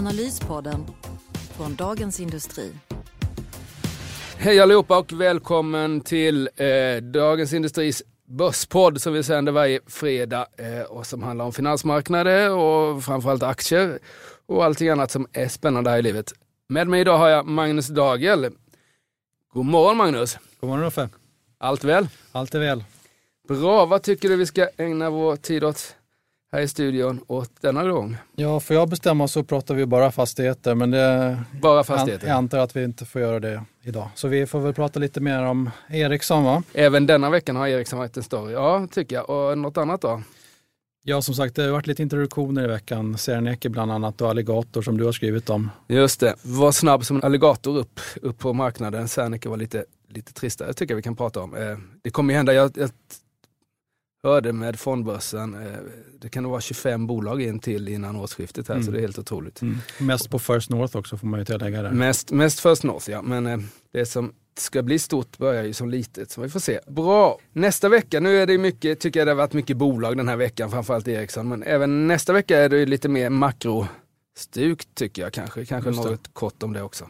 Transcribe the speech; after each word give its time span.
Analyspodden 0.00 0.86
från 1.56 1.74
Dagens 1.74 2.20
Industri. 2.20 2.72
Hej 4.36 4.60
allihopa 4.60 4.98
och 4.98 5.12
välkommen 5.12 6.00
till 6.00 6.48
eh, 6.56 7.02
Dagens 7.02 7.52
Industris 7.52 8.02
Börspodd 8.24 9.00
som 9.00 9.12
vi 9.12 9.22
sänder 9.22 9.52
varje 9.52 9.80
fredag 9.86 10.46
eh, 10.56 10.82
och 10.82 11.06
som 11.06 11.22
handlar 11.22 11.44
om 11.44 11.52
finansmarknader 11.52 12.50
och 12.50 13.04
framförallt 13.04 13.42
aktier 13.42 13.98
och 14.46 14.64
allting 14.64 14.88
annat 14.88 15.10
som 15.10 15.26
är 15.32 15.48
spännande 15.48 15.90
här 15.90 15.98
i 15.98 16.02
livet. 16.02 16.32
Med 16.68 16.88
mig 16.88 17.00
idag 17.00 17.18
har 17.18 17.28
jag 17.28 17.46
Magnus 17.46 17.88
Dagel. 17.88 18.50
God 19.52 19.66
morgon 19.66 19.96
Magnus! 19.96 20.38
God 20.60 20.70
morgon 20.70 20.84
Roffe! 20.84 21.08
Allt 21.58 21.84
väl? 21.84 22.08
Allt 22.32 22.54
är 22.54 22.60
väl. 22.60 22.84
Bra, 23.48 23.86
vad 23.86 24.02
tycker 24.02 24.28
du 24.28 24.36
vi 24.36 24.46
ska 24.46 24.68
ägna 24.76 25.10
vår 25.10 25.36
tid 25.36 25.64
åt 25.64 25.96
här 26.52 26.60
i 26.60 26.68
studion 26.68 27.20
åt 27.26 27.50
denna 27.60 27.84
gång? 27.84 28.16
Ja, 28.36 28.60
får 28.60 28.76
jag 28.76 28.88
bestämma 28.88 29.28
så 29.28 29.44
pratar 29.44 29.74
vi 29.74 29.86
bara 29.86 30.10
fastigheter, 30.12 30.74
men 30.74 30.90
det, 30.90 31.38
Bara 31.62 31.84
fastigheter? 31.84 32.26
jag 32.28 32.36
antar 32.36 32.58
att 32.58 32.76
vi 32.76 32.84
inte 32.84 33.04
får 33.04 33.20
göra 33.20 33.40
det 33.40 33.62
idag. 33.82 34.08
Så 34.14 34.28
vi 34.28 34.46
får 34.46 34.60
väl 34.60 34.74
prata 34.74 35.00
lite 35.00 35.20
mer 35.20 35.42
om 35.42 35.70
Ericsson 35.90 36.44
va? 36.44 36.62
Även 36.74 37.06
denna 37.06 37.30
veckan 37.30 37.56
har 37.56 37.66
Ericsson 37.68 37.98
varit 37.98 38.16
en 38.16 38.22
story. 38.22 38.52
Ja, 38.52 38.86
tycker 38.90 39.16
jag. 39.16 39.30
Och 39.30 39.58
något 39.58 39.76
annat 39.76 40.00
då? 40.00 40.22
Ja, 41.02 41.22
som 41.22 41.34
sagt, 41.34 41.56
det 41.56 41.62
har 41.62 41.70
varit 41.70 41.86
lite 41.86 42.02
introduktioner 42.02 42.64
i 42.64 42.66
veckan. 42.66 43.18
Serneke 43.18 43.68
bland 43.68 43.92
annat 43.92 44.20
och 44.20 44.28
Alligator 44.30 44.82
som 44.82 44.96
du 44.98 45.04
har 45.04 45.12
skrivit 45.12 45.50
om. 45.50 45.70
Just 45.88 46.20
det, 46.20 46.34
var 46.42 46.72
snabb 46.72 47.04
som 47.04 47.16
en 47.16 47.22
alligator 47.24 47.78
upp, 47.78 48.00
upp 48.22 48.38
på 48.38 48.52
marknaden. 48.52 49.08
Serneke 49.08 49.48
var 49.48 49.56
lite, 49.56 49.84
lite 50.08 50.32
tristare, 50.32 50.72
tycker 50.72 50.92
jag 50.92 50.96
vi 50.96 51.02
kan 51.02 51.16
prata 51.16 51.40
om. 51.40 51.54
Eh, 51.56 51.76
det 52.02 52.10
kommer 52.10 52.32
ju 52.32 52.36
hända, 52.36 52.52
jag, 52.54 52.72
jag 52.76 52.90
hörde 54.22 54.52
med 54.52 54.80
fondbörsen, 54.80 55.54
eh, 55.54 55.78
det 56.20 56.28
kan 56.28 56.42
nog 56.42 56.50
vara 56.50 56.60
25 56.60 57.06
bolag 57.06 57.42
in 57.42 57.58
till 57.58 57.88
innan 57.88 58.16
årsskiftet 58.16 58.68
här, 58.68 58.74
Mm. 58.74 58.86
så 58.86 58.92
det 58.92 58.98
är 58.98 59.00
helt 59.00 59.18
otroligt. 59.18 59.62
Mm. 59.62 59.78
Mest 59.98 60.30
på 60.30 60.38
First 60.38 60.70
North 60.70 60.96
också 60.96 61.16
får 61.16 61.26
man 61.26 61.40
ju 61.40 61.44
tillägga 61.44 61.82
där. 61.82 61.90
Mest, 61.90 62.30
mest 62.30 62.60
First 62.60 62.84
North 62.84 63.10
ja, 63.10 63.22
men 63.22 63.46
eh, 63.46 63.58
det 63.92 64.06
som 64.06 64.32
ska 64.58 64.82
bli 64.82 64.98
stort 64.98 65.38
börjar 65.38 65.64
ju 65.64 65.72
som 65.72 65.90
litet, 65.90 66.30
så 66.30 66.40
vi 66.40 66.48
får 66.48 66.60
se. 66.60 66.80
Bra! 66.86 67.38
Nästa 67.52 67.88
vecka, 67.88 68.20
nu 68.20 68.36
är 68.38 68.46
det 68.46 68.58
mycket, 68.58 69.00
tycker 69.00 69.20
jag 69.20 69.26
det 69.26 69.30
har 69.30 69.36
varit 69.36 69.52
mycket 69.52 69.76
bolag 69.76 70.16
den 70.16 70.28
här 70.28 70.36
veckan, 70.36 70.70
framförallt 70.70 71.08
Ericsson, 71.08 71.48
men 71.48 71.62
även 71.62 72.06
nästa 72.06 72.32
vecka 72.32 72.58
är 72.58 72.68
det 72.68 72.86
lite 72.86 73.08
mer 73.08 73.30
makrostuk 73.30 74.84
tycker 74.94 75.22
jag 75.22 75.32
kanske. 75.32 75.64
Kanske 75.64 75.90
något 75.90 76.34
kort 76.34 76.62
om 76.62 76.72
det 76.72 76.82
också. 76.82 77.08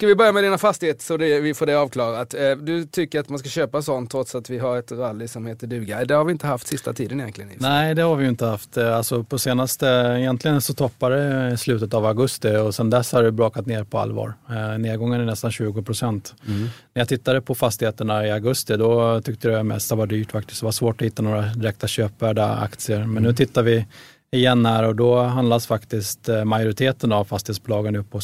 Ska 0.00 0.06
vi 0.06 0.14
börja 0.14 0.32
med 0.32 0.44
dina 0.44 0.58
fastigheter 0.58 1.02
så 1.02 1.16
det, 1.16 1.40
vi 1.40 1.54
får 1.54 1.66
det 1.66 1.74
avklarat. 1.74 2.34
Eh, 2.34 2.50
Du 2.50 2.84
tycker 2.84 3.20
att 3.20 3.28
man 3.28 3.38
ska 3.38 3.48
köpa 3.48 3.82
sånt 3.82 4.10
trots 4.10 4.34
att 4.34 4.50
vi 4.50 4.58
har 4.58 4.78
ett 4.78 4.92
rally 4.92 5.28
som 5.28 5.46
heter 5.46 5.66
duga. 5.66 6.04
Det 6.04 6.14
har 6.14 6.24
vi 6.24 6.32
inte 6.32 6.46
haft 6.46 6.66
sista 6.66 6.92
tiden 6.92 7.20
egentligen. 7.20 7.50
Nej, 7.56 7.94
det 7.94 8.02
har 8.02 8.16
vi 8.16 8.24
ju 8.24 8.30
inte 8.30 8.46
haft. 8.46 8.76
Eh, 8.76 8.96
Alltså 8.96 9.24
på 9.24 9.38
senaste, 9.38 9.86
egentligen 10.18 10.60
så 10.60 10.74
toppade 10.74 11.48
det 11.50 11.56
slutet 11.56 11.94
av 11.94 12.06
augusti 12.06 12.56
och 12.56 12.74
sen 12.74 12.90
dess 12.90 13.12
har 13.12 13.22
det 13.22 13.32
brakat 13.32 13.66
ner 13.66 13.84
på 13.84 13.98
allvar. 13.98 14.34
Eh, 14.50 14.78
Nedgången 14.78 15.20
är 15.20 15.24
nästan 15.24 15.50
20 15.52 15.82
procent. 15.82 16.34
Mm. 16.46 16.60
När 16.62 16.70
jag 17.00 17.08
tittade 17.08 17.40
på 17.40 17.54
fastigheterna 17.54 18.26
i 18.26 18.30
augusti 18.30 18.76
då 18.76 19.20
tyckte 19.20 19.48
jag 19.48 19.66
mest 19.66 19.88
det 19.88 19.94
var 19.96 20.06
dyrt 20.06 20.30
faktiskt. 20.32 20.60
Det 20.60 20.64
var 20.64 20.72
svårt 20.72 21.00
att 21.00 21.06
hitta 21.06 21.22
några 21.22 21.42
direkta 21.42 21.86
köpvärda 21.86 22.56
aktier. 22.56 23.04
Men 23.04 23.22
nu 23.22 23.32
tittar 23.32 23.62
vi 23.62 23.86
igen 24.30 24.66
här 24.66 24.84
och 24.84 24.96
då 24.96 25.22
handlas 25.22 25.66
faktiskt 25.66 26.28
majoriteten 26.44 27.12
av 27.12 27.24
fastighetsbolagen 27.24 27.96
upp 27.96 28.10
på 28.10 28.20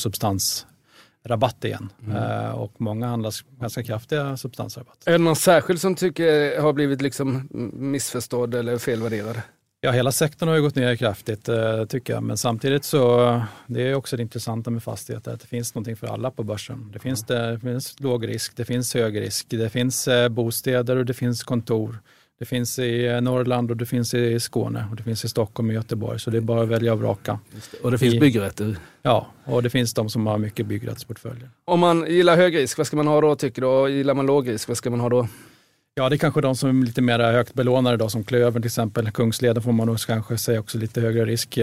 substansrabatt 1.25 1.65
igen. 1.65 1.89
Eh, 2.17 2.51
Och 2.51 2.73
många 2.81 3.07
handlas 3.07 3.45
ganska 3.61 3.83
kraftiga 3.83 4.37
substansrabatter. 4.37 5.09
Är 5.11 5.13
det 5.19 5.25
någon 5.25 5.37
särskild 5.37 5.81
som 5.81 5.95
tycker 5.95 6.61
har 6.61 6.73
blivit 6.73 7.03
liksom 7.03 7.49
missförstådd 7.73 8.55
eller 8.55 8.79
felvärderad? 8.79 9.41
Ja, 9.81 9.91
hela 9.91 10.13
sektorn 10.13 10.49
har 10.49 10.57
ju 10.57 10.63
gått 10.63 10.75
ner 10.77 10.97
kraftigt 10.97 11.49
eh, 11.49 11.85
tycker 11.85 12.13
jag. 12.13 12.23
Men 12.23 12.37
samtidigt 12.37 12.85
så, 12.85 13.41
det 13.67 13.83
är 13.83 13.95
också 13.95 14.17
det 14.17 14.23
intressanta 14.23 14.71
med 14.71 14.83
fastigheter, 14.83 15.33
att 15.35 15.41
det 15.41 15.47
finns 15.47 15.75
någonting 15.75 15.97
för 15.97 16.07
alla 16.07 16.31
på 16.31 16.43
börsen. 16.43 16.91
Det 16.93 16.99
finns, 16.99 17.25
det, 17.25 17.53
det 17.53 17.61
finns 17.61 18.01
låg 18.01 18.29
risk, 18.29 18.57
det 18.57 18.65
finns 18.65 18.95
hög 18.95 19.21
risk, 19.21 19.47
det 19.51 19.71
finns 19.71 20.09
eh, 20.09 20.29
bostäder 20.29 20.97
och 20.97 21.05
det 21.07 21.15
finns 21.15 21.43
kontor. 21.45 21.99
Det 22.39 22.45
finns 22.45 22.79
i 22.79 23.07
eh, 23.07 23.21
Norrland 23.21 23.71
och 23.71 23.77
det 23.77 23.87
finns 23.87 24.15
i 24.15 24.41
Skåne 24.41 24.87
och 24.91 24.97
det 24.97 25.03
finns 25.03 25.25
i 25.25 25.29
Stockholm 25.29 25.69
och 25.69 25.75
Göteborg. 25.75 26.21
Så 26.21 26.31
det 26.31 26.37
är 26.37 26.41
bara 26.41 26.63
att 26.63 26.69
välja 26.69 26.93
och 26.93 26.99
vraka. 26.99 27.39
Och 27.83 27.91
det 27.91 27.99
finns 27.99 28.15
I- 28.15 28.21
byggrätter. 28.21 28.77
Ja, 29.03 29.27
och 29.45 29.63
det 29.63 29.71
finns 29.71 29.95
de 29.95 30.09
som 30.11 30.27
har 30.27 30.39
mycket 30.39 30.67
byggrättsportföljer. 30.67 31.51
Om 31.65 31.81
man 31.81 32.07
gillar 32.11 32.37
hög 32.37 32.57
risk, 32.57 32.79
vad 32.79 32.87
ska 32.87 32.97
man 32.97 33.07
ha 33.07 33.21
då 33.21 33.35
tycker 33.37 33.63
du? 33.63 33.69
Och 33.69 33.91
gillar 33.91 34.15
man 34.15 34.27
låg 34.27 34.49
risk, 34.49 34.69
vad 34.69 34.77
ska 34.77 34.91
man 34.91 35.01
ha 35.01 35.09
då? 35.09 35.29
Ja, 35.97 36.09
det 36.09 36.17
är 36.17 36.19
kanske 36.19 36.41
de 36.41 36.57
som 36.57 36.83
är 36.83 36.87
lite 36.87 37.03
mer 37.03 37.19
högt 37.19 37.55
belånade 37.55 37.97
då, 37.97 38.09
som 38.09 38.25
Klövern 38.25 38.63
till 38.63 38.67
exempel. 38.69 39.11
Kungsleden 39.11 39.63
får 39.63 39.73
man 39.73 39.87
nog 39.87 39.99
kanske 39.99 40.39
säga 40.39 40.61
också 40.61 40.79
lite 40.79 41.01
högre 41.01 41.25
risk. 41.25 41.59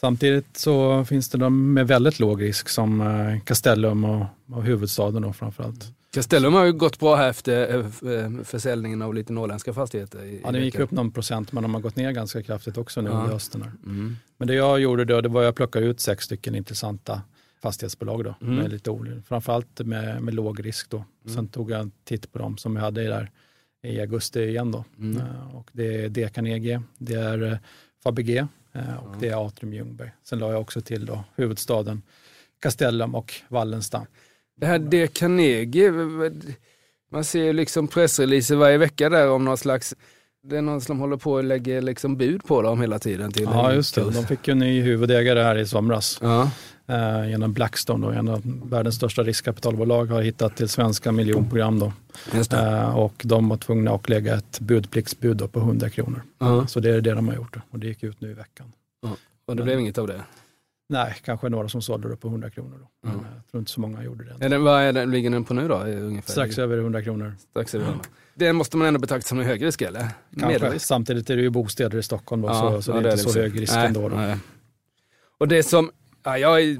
Samtidigt 0.00 0.56
så 0.56 1.04
finns 1.04 1.28
det 1.28 1.38
de 1.38 1.72
med 1.74 1.88
väldigt 1.88 2.20
låg 2.20 2.42
risk 2.42 2.68
som 2.68 3.00
eh, 3.00 3.40
Castellum 3.44 4.04
och, 4.04 4.26
och 4.52 4.62
huvudstaden 4.62 5.22
då 5.22 5.32
framförallt. 5.32 5.84
Castellum 6.12 6.54
har 6.54 6.64
ju 6.64 6.72
gått 6.72 6.98
bra 6.98 7.16
här 7.16 7.28
efter 7.30 7.74
eh, 7.78 8.42
försäljningen 8.44 9.02
av 9.02 9.14
lite 9.14 9.32
norrländska 9.32 9.72
fastigheter. 9.74 10.24
I, 10.24 10.40
Ja, 10.44 10.52
det 10.52 10.58
gick 10.64 10.78
upp 10.78 10.90
någon 10.90 11.10
procent 11.10 11.52
men 11.52 11.62
de 11.62 11.74
har 11.74 11.80
gått 11.80 11.96
ner 11.96 12.12
ganska 12.12 12.42
kraftigt 12.42 12.78
också 12.78 13.00
nu 13.00 13.10
Ja. 13.10 13.16
under 13.16 13.32
hösten. 13.32 13.62
Mm. 13.84 14.16
Men 14.36 14.48
det 14.48 14.54
jag 14.54 14.80
gjorde 14.80 15.04
då, 15.04 15.20
det 15.20 15.28
var 15.28 15.40
att 15.40 15.44
jag 15.44 15.54
plockade 15.54 15.86
ut 15.86 16.00
sex 16.00 16.24
stycken 16.24 16.54
intressanta 16.54 17.22
fastighetsbolag 17.62 18.24
då, 18.24 18.34
Mm. 18.40 18.54
med 18.56 18.70
lite 18.70 18.90
olika, 18.90 19.22
framförallt 19.22 19.80
med, 19.80 20.22
med 20.22 20.34
låg 20.34 20.66
risk 20.66 20.90
då. 20.90 20.96
Mm. 21.24 21.36
Sen 21.36 21.48
tog 21.48 21.70
jag 21.70 21.80
en 21.80 21.92
titt 22.04 22.32
på 22.32 22.38
dem 22.38 22.56
som 22.58 22.76
jag 22.76 22.82
hade 22.82 23.02
där 23.02 23.30
i 23.82 24.00
augusti 24.00 24.40
igen 24.40 24.70
då. 24.72 24.84
Mm. 24.98 25.16
Eh, 25.20 25.56
Och 25.56 25.68
det 25.72 26.04
är 26.04 26.08
D 26.08 26.28
Carnegie, 26.34 26.82
det 26.98 27.14
är 27.14 27.42
eh, 27.52 27.58
Fabege 28.02 28.46
och 29.02 29.16
det 29.20 29.28
är 29.28 29.46
Atrium 29.46 29.72
Ljungberg. 29.74 30.10
Sen 30.22 30.38
la 30.38 30.50
jag 30.52 30.60
också 30.60 30.80
till 30.80 31.06
då 31.06 31.24
huvudstaden 31.36 32.02
Castellum 32.60 33.14
och 33.14 33.32
Wallenstam. 33.48 34.06
Det 34.60 34.66
här 34.66 34.78
D. 34.78 35.06
Carnegie, 35.12 35.92
man 37.12 37.24
ser 37.24 37.44
ju 37.44 37.52
liksom 37.52 37.88
pressreleaser 37.88 38.56
varje 38.56 38.78
vecka 38.78 39.08
där 39.08 39.30
om 39.30 39.44
någon 39.44 39.56
slags, 39.56 39.94
det 40.42 40.56
är 40.56 40.62
någon 40.62 40.80
som 40.80 41.00
håller 41.00 41.16
på 41.16 41.32
och 41.32 41.44
lägger 41.44 41.82
liksom 41.82 42.16
bud 42.16 42.44
på 42.44 42.62
dem 42.62 42.80
hela 42.80 42.98
tiden. 42.98 43.32
Till 43.32 43.42
Ja 43.42 43.72
just 43.72 43.94
det, 43.94 44.10
de 44.10 44.26
fick 44.26 44.48
ju 44.48 44.52
en 44.52 44.58
ny 44.58 44.80
huvudägare 44.80 45.42
här 45.42 45.58
i 45.58 45.66
somras. 45.66 46.18
Ja. 46.22 46.50
Eh, 46.86 47.28
genom 47.30 47.52
Blackstone, 47.52 48.06
då, 48.06 48.12
en 48.12 48.28
av 48.28 48.42
världens 48.70 48.94
största 48.94 49.22
riskkapitalbolag, 49.22 50.06
har 50.06 50.22
hittat 50.22 50.56
till 50.56 50.68
svenska 50.68 51.12
miljonprogram. 51.12 51.78
Då. 51.78 51.92
Eh, 52.52 52.98
och 52.98 53.22
de 53.24 53.48
var 53.48 53.56
tvungna 53.56 53.90
att 53.90 54.08
lägga 54.08 54.34
ett 54.34 54.60
budpliktsbud 54.60 55.52
på 55.52 55.60
100 55.60 55.90
kronor. 55.90 56.22
Ja. 56.38 56.66
Så 56.66 56.80
det 56.80 56.90
är 56.90 57.00
det 57.00 57.14
de 57.14 57.28
har 57.28 57.34
gjort 57.34 57.54
då. 57.54 57.60
och 57.70 57.78
det 57.78 57.86
gick 57.86 58.02
ut 58.02 58.20
nu 58.20 58.30
i 58.30 58.34
veckan. 58.34 58.72
Och 59.46 59.56
det 59.56 59.62
blev 59.62 59.80
inget 59.80 59.98
av 59.98 60.06
det. 60.06 60.20
Nej, 60.90 61.16
kanske 61.24 61.48
några 61.48 61.68
som 61.68 61.82
sålde 61.82 62.08
det 62.08 62.16
på 62.16 62.28
100 62.28 62.50
kronor. 62.50 62.88
Då. 63.02 63.08
Mm. 63.08 63.20
jag 63.36 63.46
tror 63.50 63.58
inte 63.58 63.70
så 63.70 63.80
många 63.80 64.02
gjorde 64.02 64.24
det. 64.24 64.44
Är 64.44 64.48
den, 64.48 64.62
vad 64.64 64.80
är 64.82 64.92
den, 64.92 65.10
ligger 65.10 65.30
den 65.30 65.44
på 65.44 65.54
nu 65.54 65.68
då? 65.68 65.74
Ungefär? 65.74 66.32
Strax 66.32 66.58
över 66.58 66.78
100 66.78 67.02
kronor. 67.02 67.34
Strax 67.50 67.74
över 67.74 67.84
hundra. 67.86 68.04
Det 68.34 68.52
måste 68.52 68.76
man 68.76 68.88
ändå 68.88 69.00
betrakta 69.00 69.28
som 69.28 69.40
en 69.40 69.46
hög 69.46 69.64
risk 69.64 69.82
eller? 69.82 70.00
Kanske. 70.00 70.46
Medelrisk? 70.46 70.86
Samtidigt 70.86 71.30
är 71.30 71.36
det 71.36 71.42
ju 71.42 71.50
bostäder 71.50 71.98
i 71.98 72.02
Stockholm 72.02 72.42
då, 72.42 72.54
så, 72.54 72.82
så 72.82 72.92
det 72.92 73.08
är 73.08 73.12
inte 73.12 73.16
så 73.18 73.28
i 73.28 73.30
och 73.30 73.34
för 73.34 73.40
hög 73.40 73.60
risk 73.60 73.74
Nej, 73.74 73.86
ändå. 73.86 74.08
Då. 74.08 74.16
nej. 74.16 74.36
Och 75.38 75.48
det 75.48 75.62
som, 75.62 75.90
ja, 76.24 76.38
jag, 76.38 76.60
är- 76.62 76.78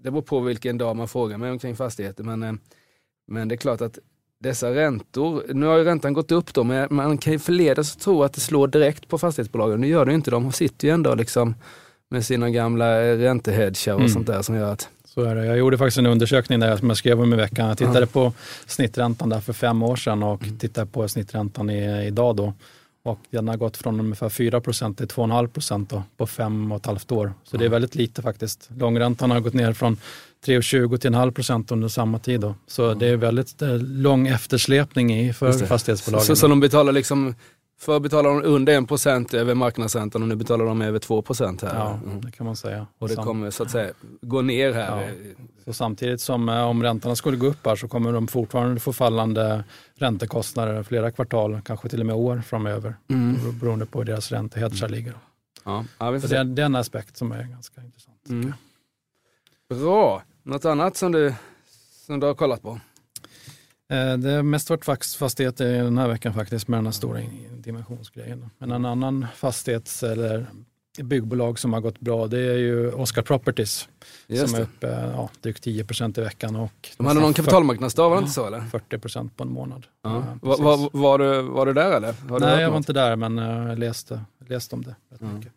det 0.00 0.10
beror 0.10 0.22
på 0.22 0.40
vilken 0.40 0.78
dag 0.78 0.96
man 0.96 1.08
frågar 1.08 1.38
mig 1.38 1.50
omkring 1.50 1.76
fastigheter, 1.76 2.24
men, 2.24 2.42
eh, 2.42 2.52
men 3.26 3.48
det 3.48 3.54
är 3.54 3.56
klart 3.56 3.80
att 3.80 3.98
dessa 4.40 4.74
räntor, 4.74 5.42
nu 5.54 5.66
har 5.66 5.76
ju 5.78 5.84
räntan 5.84 6.12
gått 6.12 6.32
upp 6.32 6.54
då, 6.54 6.64
men 6.64 6.88
man 6.90 7.18
kan 7.18 7.32
ju 7.32 7.38
förledas 7.38 7.96
att 7.96 8.02
tro 8.02 8.22
att 8.22 8.32
det 8.32 8.40
slår 8.40 8.68
direkt 8.68 9.08
på 9.08 9.18
fastighetsbolagen. 9.18 9.80
Nu 9.80 9.86
gör 9.86 10.04
det 10.04 10.10
ju 10.10 10.16
inte, 10.16 10.30
de 10.30 10.52
sitter 10.52 10.88
ju 10.88 10.94
ändå 10.94 11.14
liksom 11.14 11.54
med 12.12 12.24
sina 12.24 12.50
gamla 12.50 13.02
eh, 13.02 13.16
räntehedgar 13.18 13.94
och 13.94 14.00
Mm. 14.00 14.12
sånt 14.12 14.26
där 14.26 14.42
som 14.42 14.54
gör 14.54 14.72
att 14.72 14.88
Så 15.14 15.22
är 15.22 15.34
det. 15.34 15.46
Jag 15.46 15.58
gjorde 15.58 15.78
faktiskt 15.78 15.98
en 15.98 16.06
undersökning 16.06 16.60
där 16.60 16.76
som 16.76 16.88
jag 16.88 16.96
skrev 16.98 17.20
om 17.20 17.32
i 17.32 17.36
veckan. 17.36 17.68
Jag 17.68 17.78
tittade 17.78 18.06
på 18.06 18.32
snitträntan 18.66 19.28
där 19.28 19.40
för 19.40 19.52
fem 19.52 19.82
år 19.82 19.96
sedan 19.96 20.22
och 20.22 20.42
Mm. 20.42 20.58
tittade 20.58 20.86
på 20.86 21.08
snitträntan 21.08 21.70
i, 21.70 22.06
idag 22.06 22.36
då. 22.36 22.54
Och 23.04 23.18
den 23.30 23.48
har 23.48 23.56
gått 23.56 23.76
från 23.76 24.00
ungefär 24.00 24.28
4 24.28 24.60
procent 24.60 24.98
till 24.98 25.06
2,5 25.08 25.48
procent 25.48 25.92
på 26.16 26.26
fem 26.26 26.72
och 26.72 26.78
ett 26.78 26.86
halvt 26.86 27.12
år. 27.12 27.32
Så 27.44 27.56
det 27.56 27.64
är 27.64 27.68
väldigt 27.68 27.94
lite 27.94 28.22
faktiskt. 28.22 28.68
Långräntan 28.78 29.30
har 29.30 29.40
gått 29.40 29.54
ner 29.54 29.72
från 29.72 29.96
3,20 30.46 30.96
till 30.98 31.08
en 31.08 31.14
halv 31.14 31.32
procent 31.32 31.70
under 31.72 31.88
samma 31.88 32.18
tid. 32.18 32.40
Då. 32.40 32.54
Så 32.66 32.94
det 32.94 33.06
är 33.06 33.16
väldigt 33.16 33.62
eh, 33.62 33.78
lång 33.78 34.26
eftersläpning 34.28 35.14
i 35.20 35.32
för 35.32 35.52
fastighetsbolagen. 35.52 36.26
Så, 36.26 36.36
så 36.36 36.48
de 36.48 36.60
betalar 36.60 36.92
liksom 36.92 37.34
Förr 37.82 38.00
betalade 38.00 38.40
de 38.40 38.46
under 38.48 38.80
1% 38.80 39.34
över 39.34 39.54
marknadsräntan 39.54 40.22
och 40.22 40.28
nu 40.28 40.36
betalar 40.36 40.64
de 40.64 40.82
över 40.82 40.98
2% 40.98 41.62
här. 41.62 41.74
Ja, 41.74 42.00
Mm. 42.04 42.20
det 42.20 42.30
kan 42.30 42.46
man 42.46 42.56
säga. 42.56 42.86
Och 42.98 43.08
det 43.08 43.16
kommer 43.16 43.50
så 43.50 43.62
att 43.62 43.70
säga 43.70 43.92
gå 44.20 44.42
ner 44.42 44.72
här. 44.72 45.02
Ja. 45.02 45.08
Så 45.64 45.72
samtidigt 45.72 46.20
som 46.20 46.48
eh, 46.48 46.62
om 46.64 46.82
räntorna 46.82 47.16
skulle 47.16 47.36
gå 47.36 47.46
upp 47.46 47.66
här 47.66 47.76
så 47.76 47.88
kommer 47.88 48.12
de 48.12 48.28
fortfarande 48.28 48.80
få 48.80 48.92
fallande 48.92 49.64
räntekostnader 49.94 50.82
flera 50.82 51.10
kvartal, 51.10 51.60
kanske 51.64 51.88
till 51.88 52.00
och 52.00 52.06
med 52.06 52.14
år 52.16 52.42
framöver. 52.46 52.94
Mm. 53.08 53.58
Beroende 53.60 53.86
på 53.86 53.98
hur 53.98 54.04
deras 54.06 54.32
räntehedgar 54.32 54.88
ligger. 54.88 55.14
Ja. 55.64 55.84
Ja, 55.98 56.10
det, 56.10 56.32
är, 56.36 56.44
det 56.44 56.62
är 56.62 56.66
en 56.66 56.74
aspekt 56.76 57.16
som 57.16 57.32
är 57.32 57.42
ganska 57.44 57.82
intressant. 57.82 58.28
Mm. 58.28 58.52
Bra. 59.68 60.22
Något 60.42 60.64
annat 60.64 60.96
som 60.96 61.12
du, 61.12 61.34
som 62.06 62.20
du 62.20 62.26
har 62.26 62.34
kollat 62.34 62.62
på? 62.62 62.80
Eh, 63.92 64.16
Det 64.18 64.30
har 64.30 64.42
mest 64.42 64.70
varit 64.70 64.84
fastigheter 65.18 65.82
den 65.84 65.98
här 65.98 66.08
veckan 66.08 66.34
faktiskt 66.34 66.68
med 66.68 66.78
den 66.78 66.84
här 66.86 66.92
stora 66.92 67.20
dimensionsgrejen. 67.56 68.50
Men 68.58 68.70
en 68.72 68.84
annan 68.84 69.26
fastighets 69.36 70.02
eller 70.02 70.46
byggbolag 71.02 71.58
som 71.58 71.72
har 71.72 71.80
gått 71.80 72.00
bra 72.00 72.26
det 72.26 72.38
är 72.38 72.56
ju 72.58 72.92
Oscar 72.92 73.22
Properties 73.22 73.88
Just 74.26 74.46
som 74.48 74.54
är 74.54 74.58
det. 74.58 74.64
uppe 74.64 75.10
ja, 75.16 75.30
drygt 75.40 75.62
10 75.64 75.84
procent 75.84 76.18
i 76.18 76.20
veckan 76.20 76.56
och 76.56 76.88
De 76.96 77.06
hade 77.06 77.20
någon 77.20 77.34
kapitalmarknadsdag, 77.34 78.08
var 78.08 78.16
det 78.16 78.20
inte 78.20 78.32
så 78.32 78.46
eller? 78.46 78.60
40 78.60 78.98
procent 78.98 79.36
på 79.36 79.42
en 79.44 79.52
månad. 79.52 79.86
Ja. 80.02 80.10
Ja, 80.10 80.38
var, 80.42 80.50
precis. 80.56 80.64
var, 80.64 81.00
var, 81.02 81.18
du, 81.18 81.42
var 81.42 81.66
du 81.66 81.72
där 81.72 81.92
eller? 81.96 82.12
Hört 82.12 82.40
Nej, 82.40 82.62
jag 82.62 82.70
var 82.70 82.76
inte 82.76 82.92
där 82.92 83.16
men 83.16 83.38
eh, 83.38 83.68
jag 83.68 83.78
läste, 83.78 84.20
läste 84.48 84.74
om 84.74 84.82
det 84.84 84.94
rätt 85.10 85.20
Ja. 85.20 85.26
mycket. 85.32 85.52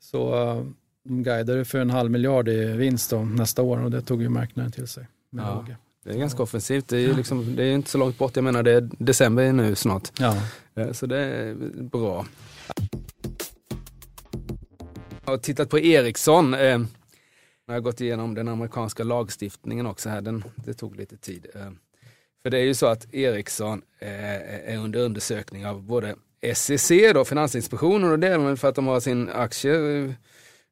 Så 0.00 0.34
eh, 0.50 0.64
de 1.04 1.22
guidade 1.22 1.64
för 1.64 1.78
en 1.78 1.90
halv 1.90 2.10
miljard 2.10 2.48
i 2.48 2.64
vinst 2.64 3.10
då, 3.10 3.22
nästa 3.24 3.62
år 3.62 3.78
och 3.84 3.90
det 3.90 4.00
tog 4.02 4.22
ju 4.22 4.28
marknaden 4.28 4.72
till 4.72 4.86
sig. 4.88 5.06
Med 5.30 5.44
Ja. 5.44 5.64
Det 6.06 6.12
är 6.12 6.18
ganska 6.18 6.42
offensivt. 6.42 6.88
Det 6.88 6.96
är, 6.96 7.00
ju 7.00 7.14
liksom, 7.16 7.56
det 7.56 7.64
är 7.64 7.74
inte 7.74 7.90
så 7.90 7.98
långt 7.98 8.18
bort. 8.18 8.36
Jag 8.36 8.44
menar 8.44 8.62
det 8.62 8.72
är 8.72 8.88
december 8.98 9.52
nu 9.52 9.74
snart. 9.74 10.12
Ja. 10.18 10.36
Så 10.92 11.06
det 11.06 11.18
är 11.18 11.54
bra. 11.82 12.26
Jag 15.24 15.32
har 15.32 15.38
tittat 15.38 15.70
på 15.70 15.78
Ericsson. 15.78 16.54
Eh, 16.54 16.80
jag 17.66 17.74
har 17.74 17.80
gått 17.80 18.00
igenom 18.00 18.34
den 18.34 18.48
amerikanska 18.48 19.04
lagstiftningen 19.04 19.86
också 19.86 20.08
här. 20.08 20.20
Den, 20.20 20.44
det 20.56 20.74
tog 20.74 20.96
lite 20.96 21.16
tid. 21.16 21.46
Eh, 21.54 21.70
för 22.42 22.50
det 22.50 22.58
är 22.58 22.64
ju 22.64 22.74
så 22.74 22.86
att 22.86 23.14
Ericsson 23.14 23.82
eh, 23.98 24.72
är 24.72 24.76
under 24.76 25.00
undersökning 25.00 25.66
av 25.66 25.82
både 25.82 26.14
SEC, 26.54 26.90
då, 27.14 27.24
Finansinspektionen, 27.24 28.10
och 28.10 28.18
det 28.18 28.28
är 28.28 28.56
för 28.56 28.68
att 28.68 28.74
de 28.74 28.86
har 28.86 29.00
sin 29.00 29.28
aktie 29.28 30.14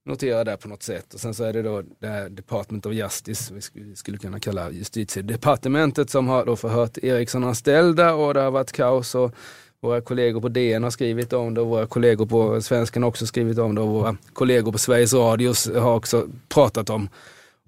noterad 0.05 0.47
där 0.47 0.57
på 0.57 0.69
något 0.69 0.83
sätt. 0.83 1.15
Och 1.15 1.21
sen 1.21 1.35
så 1.35 1.45
är 1.45 1.53
det 1.53 1.63
då 1.63 1.83
det 1.99 2.07
här 2.07 2.29
Department 2.29 2.87
of 2.87 2.93
Justice, 2.93 3.55
vi 3.73 3.97
skulle, 3.97 4.19
kunna 4.19 4.41
kalla 4.41 4.71
justitiedepartementet, 4.71 6.11
som 6.11 6.29
har 6.29 6.47
då 6.47 6.57
förhört 6.57 6.99
Ericsson-anställda 6.99 8.15
och 8.15 8.35
det 8.35 8.41
har 8.41 8.51
varit 8.51 8.73
kaos. 8.73 9.15
Och 9.15 9.35
våra 9.81 10.01
kollegor 10.01 10.41
på 10.41 10.49
DN 10.49 10.83
har 10.83 10.91
skrivit 10.91 11.33
om 11.33 11.55
det 11.55 11.61
och 11.61 11.67
våra 11.67 11.87
kollegor 11.87 12.27
på 12.27 12.63
Svenskan 12.63 13.03
har 13.03 13.09
också 13.09 13.27
skrivit 13.27 13.59
om 13.59 13.75
det 13.75 13.81
och 13.81 13.89
våra 13.89 14.17
kollegor 14.33 14.73
på 14.73 14.79
Sveriges 14.79 15.15
Radio 15.15 15.53
har 15.81 15.95
också 15.95 16.29
pratat 16.49 16.91
om, 16.91 17.09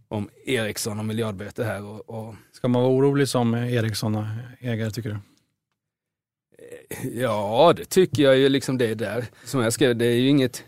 om 0.09 0.29
Ericsson 0.44 0.99
och 0.99 1.05
miljardböter 1.05 1.65
här. 1.65 1.85
Och, 1.85 2.11
och 2.11 2.35
Ska 2.56 2.69
man 2.69 2.83
vara 2.83 2.93
orolig 2.93 3.29
som 3.29 3.55
Ericsson-ägare 3.55 4.91
tycker 4.91 5.11
du? 5.11 5.19
Ja, 7.21 7.73
det 7.77 7.85
tycker 7.85 8.23
jag 8.23 8.37
ju 8.37 8.49
liksom 8.49 8.79
det 8.79 8.87
är 8.87 8.94
där. 8.94 9.25
Som 9.44 9.61
jag 9.61 9.73
skrev, 9.73 9.97
det 9.97 10.06
är 10.06 10.15
ju 10.15 10.29
inget, 10.29 10.65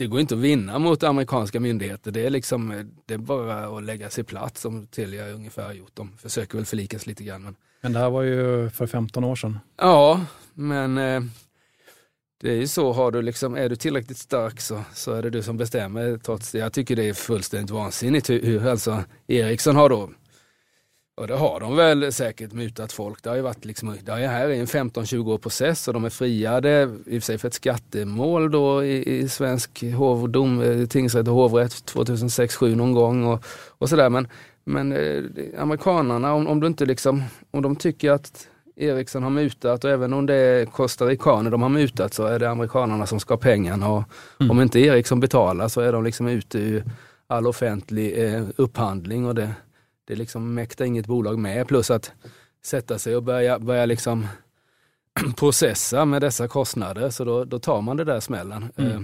det 0.00 0.06
går 0.06 0.20
inte 0.20 0.34
att 0.34 0.40
vinna 0.40 0.78
mot 0.78 1.02
amerikanska 1.02 1.60
myndigheter. 1.60 2.10
Det 2.10 2.26
är 2.26 2.30
liksom, 2.30 2.90
det 3.06 3.14
är 3.14 3.18
bara 3.18 3.78
att 3.78 3.84
lägga 3.84 4.10
sig 4.10 4.24
platt 4.24 4.58
som 4.58 4.86
Telia 4.86 5.28
ungefär 5.28 5.62
har 5.62 5.72
gjort. 5.72 5.90
De 5.94 6.16
försöker 6.16 6.58
väl 6.58 6.64
förlikas 6.64 7.06
lite 7.06 7.24
grann. 7.24 7.42
Men, 7.42 7.56
Men 7.80 7.92
det 7.92 7.98
här 7.98 8.10
var 8.10 8.22
ju 8.22 8.70
för 8.70 8.86
15 8.86 9.24
år 9.24 9.36
sedan. 9.36 9.58
ja, 9.76 10.24
men 10.54 10.98
eh, 10.98 11.22
det 12.40 12.50
är 12.50 12.56
ju 12.56 12.66
så, 12.66 12.92
har 12.92 13.10
du 13.10 13.22
liksom, 13.22 13.54
är 13.54 13.68
du 13.68 13.76
tillräckligt 13.76 14.18
stark 14.18 14.60
så, 14.60 14.82
så 14.94 15.12
är 15.12 15.22
det 15.22 15.30
du 15.30 15.42
som 15.42 15.56
bestämmer. 15.56 16.18
Trots 16.18 16.52
det. 16.52 16.58
Jag 16.58 16.72
tycker 16.72 16.96
det 16.96 17.08
är 17.08 17.14
fullständigt 17.14 17.70
vansinnigt 17.70 18.30
hur, 18.30 18.42
hur 18.42 18.66
alltså 18.66 19.04
Ericsson 19.26 19.76
har 19.76 19.88
då 19.88 20.10
och 21.20 21.26
det 21.26 21.34
har 21.34 21.60
de 21.60 21.76
väl 21.76 22.12
säkert 22.12 22.52
mutat 22.52 22.92
folk. 22.92 23.22
Det 23.22 23.28
har 23.28 23.36
ju 23.36 23.42
varit 23.42 23.64
liksom, 23.64 23.96
det 24.04 24.12
här 24.12 24.48
är 24.48 24.54
en 24.54 24.66
15-20 24.66 25.32
år 25.32 25.38
process 25.38 25.88
och 25.88 25.94
de 25.94 26.04
är 26.04 26.10
friade, 26.10 26.90
i 27.06 27.18
och 27.18 27.22
för 27.22 27.26
sig 27.26 27.38
för 27.38 27.48
ett 27.48 27.54
skattemål 27.54 28.50
då 28.50 28.84
i, 28.84 29.18
i 29.18 29.28
svensk 29.28 29.84
hovdom, 29.96 30.60
eh, 30.60 30.86
tingsrätt 30.86 31.28
och 31.28 31.34
hovrätt 31.34 31.72
2006-2007 31.72 32.74
någon 32.74 32.92
gång 32.92 33.24
och, 33.24 33.44
och 33.78 33.88
sådär. 33.88 34.08
Men, 34.08 34.28
men 34.64 34.92
eh, 34.92 35.22
amerikanarna, 35.58 36.34
om, 36.34 36.46
om 36.46 36.60
du 36.60 36.66
inte 36.66 36.86
liksom, 36.86 37.22
om 37.50 37.62
de 37.62 37.76
tycker 37.76 38.10
att 38.10 38.48
Ericsson 38.76 39.22
har 39.22 39.30
mutat 39.30 39.84
och 39.84 39.90
även 39.90 40.12
om 40.12 40.26
det 40.26 40.34
är 40.34 40.66
costaricaner 40.66 41.50
de 41.50 41.62
har 41.62 41.68
mutat 41.68 42.14
så 42.14 42.26
är 42.26 42.38
det 42.38 42.50
amerikanerna 42.50 43.06
som 43.06 43.20
ska 43.20 43.34
ha 43.34 43.38
pengarna 43.38 43.88
och 43.88 44.02
Mm. 44.40 44.50
om 44.50 44.60
inte 44.60 44.80
Ericsson 44.80 45.20
betalar 45.20 45.68
så 45.68 45.80
är 45.80 45.92
de 45.92 46.04
liksom 46.04 46.26
ute 46.28 46.58
ur 46.58 46.84
all 47.26 47.46
offentlig 47.46 48.24
eh, 48.24 48.42
upphandling 48.56 49.26
och 49.26 49.34
det, 49.34 49.50
det 50.10 50.16
liksom 50.16 50.54
mäktar 50.54 50.84
inget 50.84 51.06
bolag 51.06 51.38
med. 51.38 51.68
Plus 51.68 51.90
att 51.90 52.12
sätta 52.62 52.98
sig 52.98 53.16
och 53.16 53.22
börja, 53.22 53.58
börja 53.58 53.86
liksom 53.86 54.26
processa 55.36 56.04
med 56.04 56.22
dessa 56.22 56.48
kostnader, 56.48 57.10
så 57.10 57.24
då, 57.24 57.44
då 57.44 57.58
tar 57.58 57.80
man 57.80 57.96
det 57.96 58.04
där 58.04 58.20
smällen. 58.20 58.72
Mm. 58.76 58.92
Eh, 58.92 59.00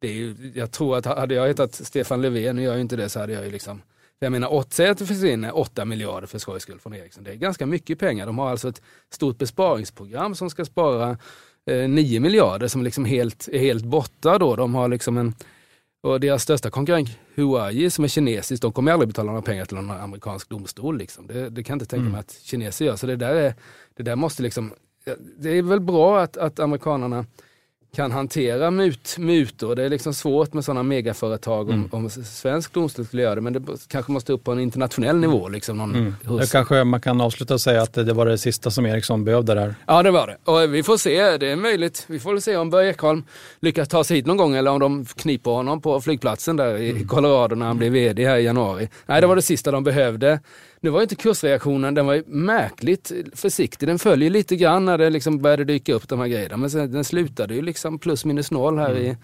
Det 0.00 0.08
är 0.08 0.12
ju, 0.12 0.52
jag 0.54 0.70
tror 0.70 0.96
att 0.96 1.06
hade 1.06 1.34
jag 1.34 1.46
hetat 1.46 1.74
Stefan 1.74 2.22
Löfven, 2.22 2.56
nu 2.56 2.62
gör 2.62 2.72
jag 2.72 2.80
inte 2.80 2.96
det, 2.96 3.08
så 3.08 3.20
hade 3.20 3.32
jag 3.32 3.44
ju 3.44 3.50
liksom 3.50 3.82
jag 4.18 4.32
menar, 4.32 4.64
säg 4.70 4.88
att 4.88 4.98
det 4.98 5.06
försvinner 5.06 5.58
8 5.58 5.84
miljarder 5.84 6.26
för 6.26 6.38
skojs 6.38 6.62
skull 6.62 6.78
från 6.78 6.94
Ericsson. 6.94 7.24
Det 7.24 7.30
är 7.30 7.34
ganska 7.34 7.66
mycket 7.66 7.98
pengar. 7.98 8.26
De 8.26 8.38
har 8.38 8.50
alltså 8.50 8.68
ett 8.68 8.82
stort 9.10 9.38
besparingsprogram 9.38 10.34
som 10.34 10.50
ska 10.50 10.64
spara 10.64 11.18
eh, 11.66 11.88
9 11.88 12.20
miljarder 12.20 12.68
som 12.68 12.82
liksom 12.82 13.04
helt, 13.04 13.48
är 13.48 13.58
helt 13.58 13.84
borta 13.84 14.38
då. 14.38 14.56
De 14.56 14.74
har 14.74 14.88
liksom 14.88 15.18
en, 15.18 15.34
och 16.04 16.20
deras 16.20 16.42
största 16.42 16.70
konkurrent 16.70 17.08
Huawei 17.34 17.90
som 17.90 18.04
är 18.04 18.08
kinesiskt, 18.08 18.62
de 18.62 18.72
kommer 18.72 18.92
aldrig 18.92 19.08
betala 19.08 19.26
några 19.26 19.42
pengar 19.42 19.64
till 19.64 19.76
någon 19.76 19.90
amerikansk 19.90 20.48
domstol. 20.48 20.98
Liksom. 20.98 21.26
Det, 21.26 21.50
det 21.50 21.62
kan 21.64 21.74
jag 21.74 21.76
inte 21.76 21.86
tänka 21.90 22.00
Mm. 22.00 22.12
mig 22.12 22.20
att 22.20 22.38
kineser 22.42 22.84
gör. 22.84 22.96
Så 22.96 23.06
det 23.06 23.16
där, 23.16 23.34
är, 23.34 23.54
det 23.96 24.02
där 24.02 24.16
måste 24.16 24.42
liksom, 24.42 24.72
det 25.38 25.50
är 25.50 25.62
väl 25.62 25.80
bra 25.80 26.20
att, 26.20 26.36
att 26.36 26.60
amerikanerna 26.60 27.26
kan 27.94 28.12
hantera 28.12 28.70
mut, 28.70 29.16
mutor. 29.18 29.74
Det 29.76 29.82
är 29.84 29.88
liksom 29.88 30.14
svårt 30.14 30.52
med 30.52 30.64
sådana 30.64 30.82
megaföretag 30.82 31.68
om, 31.68 31.74
Mm. 31.74 31.88
om 31.92 32.10
svensk 32.10 32.72
domstol 32.72 33.06
skulle 33.06 33.22
göra 33.22 33.34
det, 33.34 33.40
men 33.40 33.52
det 33.52 33.62
kanske 33.88 34.12
måste 34.12 34.32
upp 34.32 34.44
på 34.44 34.52
en 34.52 34.60
internationell 34.60 35.16
nivå. 35.16 35.48
Liksom, 35.48 35.78
någon 35.78 35.94
Mm. 35.94 36.14
Det 36.40 36.52
kanske 36.52 36.84
man 36.84 37.00
kan 37.00 37.20
avsluta 37.20 37.54
och 37.54 37.60
säga 37.60 37.82
att 37.82 37.92
det 37.92 38.12
var 38.12 38.26
det 38.26 38.38
sista 38.38 38.70
som 38.70 38.86
Ericsson 38.86 39.24
behövde 39.24 39.54
där. 39.54 39.74
Ja 39.86 40.02
det 40.02 40.10
var 40.10 40.26
det. 40.26 40.50
Och 40.52 40.74
vi 40.74 40.82
får 40.82 40.96
se, 40.96 41.36
det 41.36 41.46
är 41.48 41.56
möjligt. 41.56 42.04
Vi 42.08 42.18
får 42.18 42.32
väl 42.32 42.42
se 42.42 42.56
om 42.56 42.70
Börje 42.70 42.90
Ekholm 42.90 43.22
lyckas 43.60 43.88
ta 43.88 44.04
sig 44.04 44.16
hit 44.16 44.26
någon 44.26 44.36
gång 44.36 44.54
eller 44.56 44.70
om 44.70 44.80
de 44.80 45.04
kniper 45.04 45.50
honom 45.50 45.80
på 45.80 46.00
flygplatsen 46.00 46.56
där 46.56 46.76
i 46.76 47.04
Colorado 47.04 47.54
när 47.54 47.66
han 47.66 47.78
blir 47.78 47.90
vd 47.90 48.24
här 48.26 48.36
i 48.36 48.42
januari. 48.44 48.88
Nej 49.06 49.20
det 49.20 49.26
var 49.26 49.36
det 49.36 49.42
sista 49.42 49.70
de 49.70 49.84
behövde. 49.84 50.40
Nu 50.84 50.90
var 50.90 51.02
inte 51.02 51.14
kursreaktionen, 51.14 51.94
den 51.94 52.06
var 52.06 52.14
ju 52.14 52.22
märkligt 52.26 53.12
försiktig. 53.34 53.88
Den 53.88 53.98
följer 53.98 54.30
lite 54.30 54.56
grann 54.56 54.84
när 54.84 54.98
det 54.98 55.10
liksom 55.10 55.38
började 55.38 55.64
dyka 55.64 55.94
upp 55.94 56.08
de 56.08 56.20
här 56.20 56.26
grejerna. 56.26 56.56
Men 56.56 56.70
sen, 56.70 56.92
den 56.92 57.04
slutade 57.04 57.54
ju 57.54 57.62
liksom 57.62 57.98
plus 57.98 58.24
minus 58.24 58.50
noll 58.50 58.78
här 58.78 58.96
i, 58.96 59.16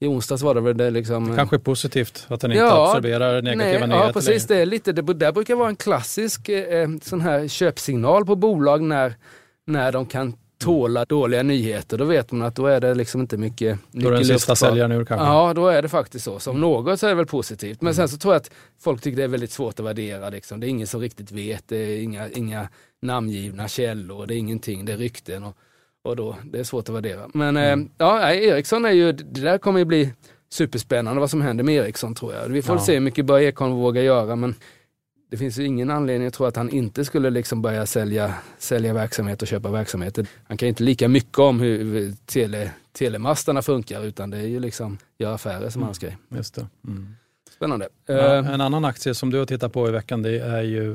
i 0.00 0.06
onsdags 0.06 0.42
var 0.42 0.54
det 0.54 0.60
väl 0.60 0.76
det 0.76 0.90
liksom. 0.90 1.36
Kanske 1.36 1.56
är 1.56 1.60
positivt 1.60 2.26
att 2.28 2.40
den 2.40 2.52
inte 2.52 2.64
Ja, 2.64 2.88
absorberar 2.88 3.42
negativa 3.42 3.78
Nej, 3.78 3.88
nyheter 3.88 4.06
ja, 4.06 4.12
precis. 4.12 4.46
Det, 4.46 4.56
är 4.56 4.66
lite, 4.66 4.92
det 4.92 5.14
där 5.14 5.32
brukar 5.32 5.54
vara 5.54 5.68
en 5.68 5.76
klassisk 5.76 6.48
eh, 6.48 6.88
sån 7.02 7.20
här 7.20 7.48
köpsignal 7.48 8.26
på 8.26 8.36
bolag 8.36 8.82
när, 8.82 9.14
när 9.66 9.92
de 9.92 10.06
kan 10.06 10.36
tåla 10.66 11.04
dåliga 11.04 11.42
nyheter. 11.42 11.98
Då 11.98 12.04
vet 12.04 12.32
man 12.32 12.42
att 12.48 12.54
då 12.56 12.66
är 12.66 12.80
det 12.80 12.94
liksom 12.94 13.20
inte 13.20 13.36
mycket. 13.36 13.78
Då 13.90 14.08
är 14.08 14.12
den 14.12 14.24
sista 14.24 14.56
säljaren 14.56 14.92
ur 14.92 15.04
kanske. 15.04 15.26
Ja, 15.26 15.52
då 15.54 15.68
är 15.68 15.82
det 15.82 15.88
faktiskt 15.88 16.24
så. 16.24 16.38
Som 16.38 16.60
något 16.60 17.00
så 17.00 17.06
är 17.06 17.10
det 17.10 17.16
väl 17.16 17.26
positivt. 17.26 17.82
Men 17.82 17.94
sen 17.94 18.08
så 18.08 18.16
tror 18.16 18.34
jag 18.34 18.40
att 18.40 18.50
folk 18.80 19.02
tycker 19.02 19.16
det 19.16 19.24
är 19.24 19.28
väldigt 19.28 19.50
svårt 19.50 19.80
att 19.80 19.86
värdera. 19.86 20.30
Liksom. 20.30 20.60
Det 20.60 20.66
är 20.66 20.68
ingen 20.68 20.86
som 20.86 21.00
riktigt 21.00 21.32
vet. 21.32 21.64
Det 21.68 21.76
är 21.76 22.02
inga, 22.02 22.28
inga 22.28 22.68
namngivna 23.02 23.68
källor. 23.68 24.26
Det 24.26 24.34
är 24.34 24.38
ingenting. 24.38 24.84
Det 24.84 24.92
är 24.92 24.96
rykten. 24.96 25.44
Och, 25.44 25.56
och 26.04 26.16
då, 26.16 26.36
det 26.44 26.58
är 26.58 26.64
svårt 26.64 26.88
att 26.88 26.94
värdera. 26.94 27.28
Men 27.34 27.56
eh, 27.56 27.76
ja, 27.98 28.18
nej, 28.18 28.44
Ericsson 28.46 28.84
är 28.84 28.90
ju, 28.90 29.12
det 29.12 29.40
där 29.40 29.58
kommer 29.58 29.78
ju 29.78 29.84
bli 29.84 30.12
superspännande 30.52 31.20
vad 31.20 31.30
som 31.30 31.40
händer 31.40 31.64
med 31.64 31.74
Ericsson 31.74 32.14
tror 32.14 32.34
jag. 32.34 32.48
Vi 32.48 32.62
får 32.62 32.76
Ja. 32.76 32.80
se 32.82 32.92
hur 32.94 33.00
mycket 33.00 33.24
Börje 33.26 33.48
Ekholm 33.48 33.72
vågar 33.72 34.02
göra. 34.02 34.36
Men 34.36 34.54
det 35.30 35.36
finns 35.36 35.58
ju 35.58 35.64
ingen 35.64 35.90
anledning 35.90 36.28
att 36.28 36.34
tro 36.34 36.46
att 36.46 36.56
han 36.56 36.70
inte 36.70 37.04
skulle 37.04 37.30
liksom 37.30 37.62
börja 37.62 37.86
sälja, 37.86 38.34
sälja 38.58 38.92
verksamhet 38.94 39.42
och 39.42 39.48
köpa 39.48 39.70
verksamheter. 39.70 40.26
Han 40.48 40.56
kan 40.56 40.66
ju 40.66 40.68
inte 40.68 40.82
lika 40.82 41.08
mycket 41.08 41.38
om 41.38 41.60
hur 41.60 42.12
tele, 42.26 42.70
telemastarna 42.92 43.62
funkar 43.62 44.04
utan 44.04 44.30
det 44.30 44.38
är 44.38 44.46
ju 44.46 44.60
liksom 44.60 44.98
göra 45.18 45.34
affärer 45.34 45.70
som 45.70 45.80
Mm. 45.80 45.86
hans 45.86 45.98
grej. 45.98 46.16
Just 46.36 46.54
det. 46.54 46.66
Mm. 46.86 47.08
Spännande. 47.56 47.88
Ja, 48.06 48.14
Eh, 48.14 48.54
en 48.54 48.60
annan 48.60 48.84
aktie 48.84 49.14
som 49.14 49.30
du 49.30 49.38
har 49.38 49.46
tittat 49.46 49.72
på 49.72 49.88
i 49.88 49.90
veckan 49.90 50.22
det 50.22 50.38
är 50.40 50.62
ju 50.62 50.92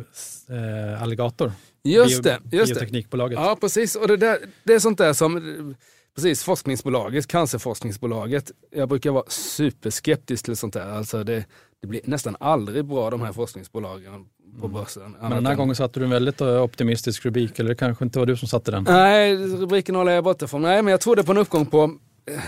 eh, 0.50 1.02
Alligator. 1.04 1.52
just 1.84 2.24
Bio- 2.24 2.24
det, 2.24 2.58
just 2.58 2.74
det. 2.74 2.80
Bioteknikbolaget. 2.80 3.40
Ja 3.40 3.58
precis, 3.62 3.96
och 3.96 4.08
det, 4.08 4.18
där, 4.18 4.38
det 4.64 4.74
är 4.74 4.80
sånt 4.80 4.98
där 4.98 5.14
som 5.14 5.76
Precis, 6.16 6.44
forskningsbolaget, 6.44 7.28
cancerforskningsbolaget. 7.28 8.52
Jag 8.72 8.90
brukar 8.90 9.12
vara 9.12 9.24
superskeptisk 9.28 10.46
till 10.46 10.58
sånt 10.58 10.74
där. 10.74 10.90
Alltså 10.90 11.24
det, 11.24 11.46
det 11.82 11.88
blir 11.88 12.02
nästan 12.04 12.36
aldrig 12.40 12.86
bra 12.86 13.10
de 13.10 13.22
här 13.22 13.34
forskningsbolagen 13.34 14.26
på 14.62 14.68
börsen. 14.68 15.04
Mm. 15.04 15.18
Men 15.22 15.32
den 15.32 15.46
här 15.46 15.56
gången 15.56 15.76
satte 15.76 16.00
du 16.00 16.04
en 16.04 16.12
väldigt 16.12 16.42
eh, 16.42 16.64
optimistisk 16.64 17.26
rubrik, 17.26 17.60
eller 17.60 17.70
det 17.70 17.76
kanske 17.76 18.06
inte 18.06 18.20
var 18.20 18.26
du 18.26 18.38
som 18.38 18.48
satte 18.48 18.72
den? 18.72 18.84
Nej, 18.84 19.36
rubriken 19.36 19.96
håller 19.96 20.12
jag 20.12 20.24
borta 20.24 20.48
från. 20.48 20.62
Nej, 20.62 20.82
men 20.82 20.92
jag 20.92 21.02
trodde 21.02 21.24
på 21.24 21.32
en 21.32 21.38
uppgång 21.38 21.66
på 21.66 21.98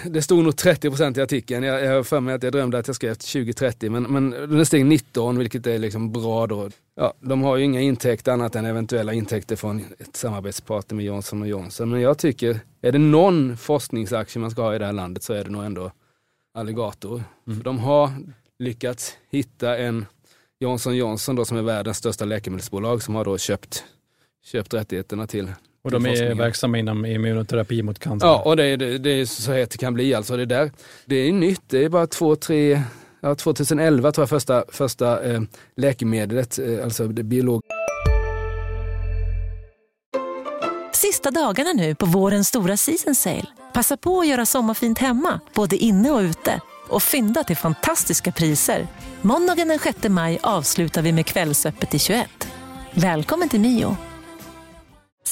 det 0.06 0.22
stod 0.22 0.44
nog 0.44 0.54
30% 0.54 1.20
i 1.20 1.22
artikeln. 1.22 1.64
Jag, 1.64 1.96
har 1.96 2.04
för 2.04 2.20
mig 2.20 2.36
att 2.36 2.44
jag 2.44 2.52
drömde 2.52 2.78
att 2.78 2.88
jag 2.88 2.96
skrev 2.96 3.14
2030 3.14 3.90
men, 3.90 4.04
men 4.04 4.30
den 4.30 4.66
steg 4.66 4.86
19 4.86 5.38
vilket 5.38 5.68
är 5.68 5.80
liksom 5.80 6.12
bra 6.12 6.48
då. 6.48 6.70
Ja, 6.96 7.14
de 7.20 7.42
har 7.42 7.58
ju 7.58 7.64
inga 7.64 7.82
intäkter 7.82 8.32
annat 8.32 8.56
än 8.56 8.66
eventuella 8.66 9.14
intäkter 9.14 9.56
från 9.56 9.86
ett 10.00 10.16
samarbetspartner 10.16 10.96
med 10.96 11.06
Johnson 11.06 11.48
Johnson. 11.48 11.90
Men 11.90 12.02
jag 12.02 12.18
tycker, 12.18 12.60
är 12.82 12.92
det 12.92 12.98
någon 12.98 13.58
forskningsaktie 13.58 14.42
man 14.42 14.52
ska 14.52 14.62
ha 14.62 14.76
i 14.76 14.80
det 14.80 14.86
här 14.86 14.94
landet 14.94 15.24
så 15.24 15.34
är 15.34 15.44
det 15.44 15.50
nog 15.50 15.64
ändå 15.64 15.92
Alligator. 16.54 17.24
Mm. 17.48 17.58
För 17.58 17.64
de 17.64 17.80
har 17.80 18.12
lyckats 18.60 19.18
hitta 19.30 19.78
en 19.78 20.06
Johnson 20.60 20.96
Johnson 20.96 21.36
då 21.36 21.46
som 21.46 21.58
är 21.58 21.62
världens 21.62 21.98
största 21.98 22.26
läkemedelsbolag 22.26 23.04
som 23.04 23.16
har 23.16 23.26
då 23.26 23.38
köpt, 23.38 23.84
köpt 24.44 24.74
rättigheterna 24.74 25.28
till 25.28 25.52
och 25.84 25.92
de 25.92 26.06
är 26.06 26.36
verksamma 26.36 26.78
inom 26.78 27.06
immunoterapi 27.06 27.84
mot 27.84 28.00
cancer? 28.00 28.28
Ja, 28.28 28.42
och 28.46 28.58
det 28.58 28.66
är, 28.66 28.78
det, 28.78 28.98
det 28.98 29.10
är 29.10 29.26
så 29.26 29.52
här 29.52 29.60
det 29.60 29.78
kan 29.78 29.94
bli. 29.94 30.14
Alltså 30.14 30.38
det, 30.38 30.46
där, 30.46 30.72
det 31.06 31.16
är 31.16 31.32
nytt, 31.32 31.62
det 31.68 31.84
är 31.84 31.90
bara 31.90 32.08
två, 32.08 32.36
tre, 32.36 32.82
ja, 33.22 33.36
2011 33.36 34.12
tror 34.12 34.22
jag 34.22 34.30
första, 34.30 34.64
första 34.70 35.24
eh, 35.24 35.42
läkemedlet, 35.76 36.60
eh, 36.60 36.84
alltså 36.84 37.08
det 37.08 37.24
biolog... 37.24 37.62
Sista 40.94 41.32
dagarna 41.32 41.74
nu 41.74 41.96
på 41.96 42.06
vårens 42.06 42.48
stora 42.48 42.78
season 42.78 43.16
sale. 43.16 43.46
Passa 43.74 43.98
på 43.98 44.20
att 44.20 44.28
göra 44.28 44.46
sommarfint 44.46 45.00
hemma, 45.00 45.40
både 45.54 45.76
inne 45.76 46.12
och 46.12 46.20
ute. 46.20 46.62
Och 46.90 47.04
fynda 47.04 47.44
till 47.44 47.58
fantastiska 47.58 48.32
priser. 48.32 48.88
Måndagen 49.22 49.68
den 49.68 49.80
6 49.80 49.98
maj 50.10 50.40
avslutar 50.44 51.02
vi 51.02 51.12
med 51.12 51.26
Kvällsöppet 51.26 51.94
i 51.94 52.00
21. 52.00 52.30
Välkommen 52.94 53.50
till 53.50 53.60
Mio. 53.60 53.98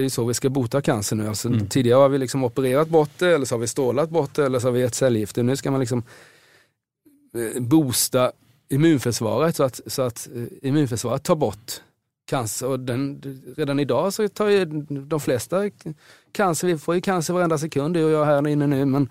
det 0.00 0.06
är 0.06 0.08
så 0.08 0.24
vi 0.24 0.34
ska 0.34 0.48
bota 0.48 0.80
cancer 0.80 1.16
nu. 1.16 1.28
Alltså, 1.28 1.48
mm. 1.48 1.66
Tidigare 1.66 1.98
har 1.98 2.08
vi 2.08 2.18
liksom 2.18 2.44
opererat 2.44 2.88
bort 2.88 3.10
det, 3.18 3.34
eller 3.34 3.46
så 3.46 3.54
har 3.54 3.60
vi 3.60 3.66
stålat 3.66 4.10
bort 4.10 4.34
det, 4.34 4.46
eller 4.46 4.58
så 4.58 4.66
har 4.66 4.72
vi 4.72 4.80
gett 4.80 4.94
cellgifter. 4.94 5.42
Nu 5.42 5.56
ska 5.56 5.70
man 5.70 5.80
liksom 5.80 6.02
eh, 7.34 7.62
boosta 7.62 8.32
immunförsvaret 8.68 9.56
så 9.56 9.62
att, 9.62 9.80
så 9.86 10.02
att 10.02 10.28
eh, 10.34 10.68
immunförsvaret 10.68 11.22
tar 11.22 11.36
bort 11.36 11.72
cancer. 12.28 12.66
Och 12.66 12.80
den, 12.80 13.22
redan 13.56 13.80
idag 13.80 14.12
så 14.12 14.28
tar 14.28 14.48
ju 14.48 14.64
de 14.88 15.20
flesta 15.20 15.70
cancer, 16.32 16.66
vi 16.66 16.78
får 16.78 16.94
ju 16.94 17.00
cancer 17.00 17.34
varenda 17.34 17.58
sekund, 17.58 17.94
du 17.94 18.04
och 18.04 18.10
jag 18.10 18.24
här 18.24 18.48
inne 18.48 18.66
nu, 18.66 18.84
men 18.84 19.08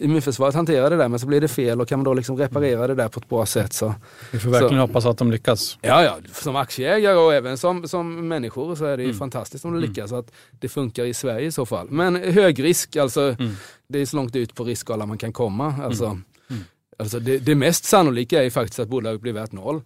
immunförsvaret 0.00 0.54
hanterar 0.54 0.90
det 0.90 0.96
där 0.96 1.08
men 1.08 1.18
så 1.18 1.26
blir 1.26 1.40
det 1.40 1.48
fel 1.48 1.80
och 1.80 1.88
kan 1.88 1.98
man 1.98 2.04
då 2.04 2.14
liksom 2.14 2.36
reparera 2.36 2.86
det 2.86 2.94
där 2.94 3.08
på 3.08 3.20
ett 3.20 3.28
bra 3.28 3.46
sätt 3.46 3.72
så... 3.72 3.94
Vi 4.30 4.38
får 4.38 4.50
verkligen 4.50 4.74
så, 4.74 4.80
hoppas 4.80 5.06
att 5.06 5.18
de 5.18 5.30
lyckas. 5.30 5.78
Ja, 5.80 6.04
ja, 6.04 6.18
som 6.32 6.56
aktieägare 6.56 7.16
och 7.16 7.34
även 7.34 7.58
som, 7.58 7.88
som 7.88 8.28
människor 8.28 8.74
så 8.74 8.84
är 8.84 8.96
det 8.96 9.02
ju 9.02 9.08
mm. 9.08 9.18
fantastiskt 9.18 9.64
om 9.64 9.72
det 9.72 9.78
mm. 9.78 9.90
lyckas 9.90 10.10
mm. 10.10 10.20
att 10.20 10.32
det 10.50 10.68
funkar 10.68 11.04
i 11.04 11.14
Sverige 11.14 11.46
i 11.46 11.52
så 11.52 11.66
fall. 11.66 11.90
Men 11.90 12.16
hög 12.16 12.64
risk, 12.64 12.96
alltså 12.96 13.20
mm. 13.20 13.52
det 13.88 13.98
är 13.98 14.06
så 14.06 14.16
långt 14.16 14.36
ut 14.36 14.54
på 14.54 14.64
riskskalan 14.64 15.08
man 15.08 15.18
kan 15.18 15.32
komma. 15.32 15.74
Alltså, 15.84 16.04
mm. 16.04 16.24
mm. 16.50 16.62
alltså 16.98 17.18
det, 17.18 17.38
det, 17.38 17.54
mest 17.54 17.84
sannolika 17.84 18.38
är 18.38 18.44
ju 18.44 18.50
faktiskt 18.50 18.78
att 18.78 18.88
bolaget 18.88 19.20
blir 19.20 19.32
värt 19.32 19.52
noll. 19.52 19.82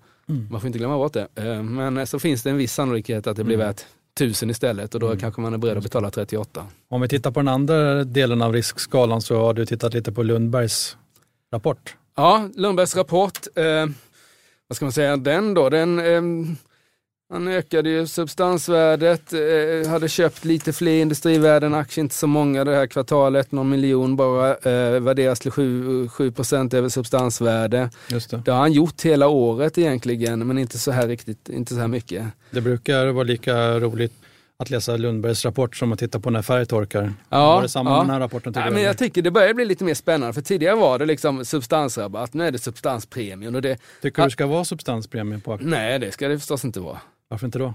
Man 0.51 0.61
får 0.61 0.67
inte 0.67 0.79
glömma 0.79 0.97
bort 0.97 1.13
det. 1.13 1.29
Eh, 1.35 1.63
men 1.63 2.07
så 2.07 2.19
finns 2.19 2.43
det 2.43 2.51
en 2.51 2.57
viss 2.57 2.75
sannolikhet 2.75 3.27
att 3.27 3.37
det 3.37 3.45
blir 3.45 3.57
värt 3.57 3.85
tusen 4.19 4.51
istället 4.51 4.95
och 4.95 5.01
då 5.01 5.07
mm. 5.07 5.19
kanske 5.19 5.41
man 5.41 5.55
är 5.55 5.59
beredd 5.59 5.77
att 5.77 5.83
betala 5.83 6.11
38. 6.11 6.67
Om 6.89 7.01
vi 7.01 7.09
tittar 7.09 7.31
på 7.31 7.41
den 7.41 7.49
andra 7.49 8.05
delen 8.05 8.43
av 8.43 8.53
riskskalan 8.53 9.23
så 9.23 9.41
har 9.41 9.55
du 9.55 9.67
tittat 9.67 9.95
lite 9.95 10.13
på 10.13 10.23
Lundbergs 10.23 10.97
rapport. 11.53 11.97
Ja, 12.17 12.49
Lundbergs 12.55 12.97
rapport, 12.97 13.39
eh, 13.55 13.87
vad 14.69 14.77
ska 14.77 14.85
man 14.85 14.93
säga, 14.93 15.17
den 15.17 15.55
då, 15.55 15.69
den 15.69 15.99
eh, 15.99 16.23
han 17.31 17.49
ökade 17.49 17.91
ju 17.91 18.07
substansvärdet, 18.07 19.33
eh, 19.33 19.91
hade 19.91 20.09
köpt 20.09 20.45
lite 20.45 20.73
fler 20.73 21.03
industrivärden, 21.03 21.75
aktier 21.75 22.03
inte 22.03 22.15
så 22.15 22.27
många 22.27 22.65
det 22.65 22.75
här 22.75 22.87
kvartalet, 22.87 23.53
någon 23.53 23.69
miljon 23.69 24.17
bara, 24.17 24.51
eh, 24.51 25.01
värderas 25.01 25.41
till 25.41 25.51
7, 25.51 26.09
7 26.09 26.33
över 26.73 26.89
substansvärde. 26.89 27.91
Just 28.11 28.31
det. 28.31 28.43
det 28.45 28.51
har 28.51 28.59
han 28.59 28.73
gjort 28.73 29.03
hela 29.03 29.29
året 29.29 29.79
egentligen, 29.79 30.47
men 30.47 30.59
inte 30.59 30.79
så 30.79 30.91
här 30.91 31.09
riktigt, 31.09 31.49
inte 31.49 31.75
så 31.75 31.81
här 31.81 31.89
mycket. 31.89 32.27
Det 32.51 32.61
brukar 32.61 33.07
vara 33.07 33.25
lika 33.25 33.81
roligt 33.81 34.13
att 34.59 34.71
läsa 34.71 34.97
Lundbergs 34.97 35.45
rapport 35.45 35.77
som 35.77 35.93
att 35.93 35.99
titta 35.99 36.21
på 36.21 36.31
när 36.31 36.43
färg 36.43 36.67
torkar. 36.67 37.13
Ja, 37.29 37.55
var 37.55 37.63
det 37.63 37.69
samma 37.69 37.91
ja. 37.91 37.97
med 37.97 38.05
den 38.07 38.11
här 38.11 38.21
rapporten? 38.21 38.53
Ja, 38.57 38.71
men 38.71 38.83
jag 38.83 38.99
tycker 38.99 39.23
det 39.23 39.31
börjar 39.31 39.55
bli 39.55 39.65
lite 39.65 39.85
mer 39.85 39.95
spännande, 39.95 40.35
för 40.35 40.43
tidigare 40.43 40.77
var 40.77 40.99
det 40.99 41.07
liksom 41.07 41.45
substansrabatt, 41.45 42.35
nu 42.35 42.47
är 42.47 42.51
det 42.51 42.59
substanspremien. 42.59 43.55
Och 43.55 43.63
det, 43.63 43.79
tycker 44.03 44.23
du 44.23 44.27
det 44.27 44.33
ska 44.33 44.47
vara 44.47 44.65
substanspremie 44.65 45.39
på 45.39 45.53
aktier? 45.53 45.71
Nej, 45.71 45.99
det 45.99 46.13
ska 46.13 46.29
det 46.29 46.39
förstås 46.39 46.65
inte 46.65 46.81
vara. 46.81 46.99
Varför 47.29 47.47
inte 47.47 47.59
då? 47.59 47.75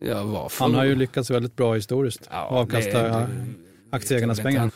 Ja, 0.00 0.24
varför? 0.24 0.64
Han 0.64 0.74
har 0.74 0.84
ju 0.84 0.94
lyckats 0.94 1.30
väldigt 1.30 1.56
bra 1.56 1.74
historiskt. 1.74 2.28
Ja, 2.30 2.42
avkasta 2.42 3.28
aktieägarnas 3.90 4.40
pengar. 4.40 4.70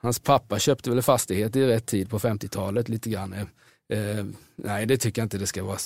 hans 0.00 0.18
pappa 0.18 0.58
köpte 0.58 0.90
väl 0.90 1.02
fastighet 1.02 1.56
i 1.56 1.66
rätt 1.66 1.86
tid 1.86 2.10
på 2.10 2.18
50-talet 2.18 2.88
lite 2.88 3.10
grann. 3.10 3.32
Eh, 3.32 4.24
nej, 4.56 4.86
det 4.86 4.96
tycker 4.96 5.22
jag 5.22 5.26
inte 5.26 5.38
det 5.38 5.46
ska 5.46 5.64
vara 5.64 5.78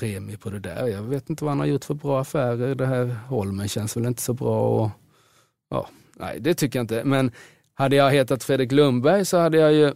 premie 0.00 0.36
på 0.36 0.50
det 0.50 0.58
där. 0.58 0.86
Jag 0.86 1.02
vet 1.02 1.30
inte 1.30 1.44
vad 1.44 1.50
han 1.50 1.60
har 1.60 1.66
gjort 1.66 1.84
för 1.84 1.94
bra 1.94 2.20
affärer. 2.20 2.74
Det 2.74 2.86
här 2.86 3.04
Holmen 3.28 3.68
känns 3.68 3.96
väl 3.96 4.06
inte 4.06 4.22
så 4.22 4.32
bra. 4.32 4.68
Och, 4.68 4.90
ja, 5.70 5.88
nej, 6.16 6.40
det 6.40 6.54
tycker 6.54 6.78
jag 6.78 6.84
inte. 6.84 7.04
Men 7.04 7.30
hade 7.74 7.96
jag 7.96 8.10
hetat 8.10 8.44
Fredrik 8.44 8.72
Lundberg 8.72 9.24
så 9.24 9.38
hade 9.38 9.58
jag 9.58 9.72
ju 9.72 9.94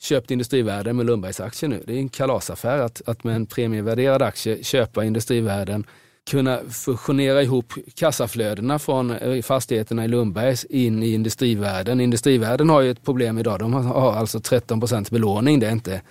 köpt 0.00 0.30
Industrivärden 0.30 0.96
med 0.96 1.06
Lundbergs 1.06 1.40
aktier 1.40 1.70
nu. 1.70 1.82
Det 1.86 1.92
är 1.92 1.98
en 1.98 2.08
kalasaffär 2.08 2.78
att, 2.78 3.02
att 3.06 3.24
med 3.24 3.36
en 3.36 3.46
premievärderad 3.46 4.22
aktie 4.22 4.64
köpa 4.64 5.04
Industrivärden, 5.04 5.86
kunna 6.30 6.60
fusionera 6.70 7.42
ihop 7.42 7.72
kassaflödena 7.94 8.78
från 8.78 9.10
eh, 9.10 9.42
fastigheterna 9.42 10.04
i 10.04 10.08
Lundbergs 10.08 10.64
in 10.64 11.02
i 11.02 11.12
Industrivärden. 11.12 12.00
Industrivärden 12.00 12.68
har 12.68 12.80
ju 12.80 12.90
ett 12.90 13.04
problem 13.04 13.38
idag. 13.38 13.58
De 13.58 13.72
har 13.72 14.12
alltså 14.12 14.40
13 14.40 14.80
procents 14.80 15.10
belåning. 15.10 15.60
Det 15.60 15.66
är 15.66 15.72
inte, 15.72 16.02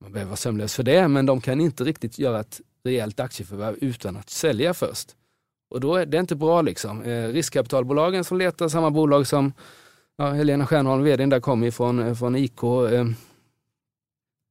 man 0.00 0.12
behöver 0.12 0.28
vara 0.28 0.36
sömnlös 0.36 0.74
för 0.74 0.82
det, 0.82 1.08
men 1.08 1.26
de 1.26 1.40
kan 1.40 1.60
inte 1.60 1.84
riktigt 1.84 2.18
göra 2.18 2.40
ett 2.40 2.60
rejält 2.84 3.20
aktieförvärv 3.20 3.76
utan 3.80 4.16
att 4.16 4.30
sälja 4.30 4.74
först. 4.74 5.14
Och 5.70 5.80
då 5.80 5.96
är 5.96 6.06
det 6.06 6.18
inte 6.18 6.36
bra 6.36 6.62
liksom. 6.62 7.02
Eh, 7.02 7.28
riskkapitalbolagen 7.28 8.24
som 8.24 8.38
letar 8.38 8.68
samma 8.68 8.90
bolag 8.90 9.26
som 9.26 9.52
ja, 10.18 10.30
Helena 10.30 10.66
Stjernholm, 10.66 11.02
vdn 11.02 11.28
där, 11.28 11.40
kommer 11.40 11.70
från, 11.70 11.98
eh, 11.98 12.14
från 12.14 12.36
IK. 12.36 12.62
Eh, 12.62 13.06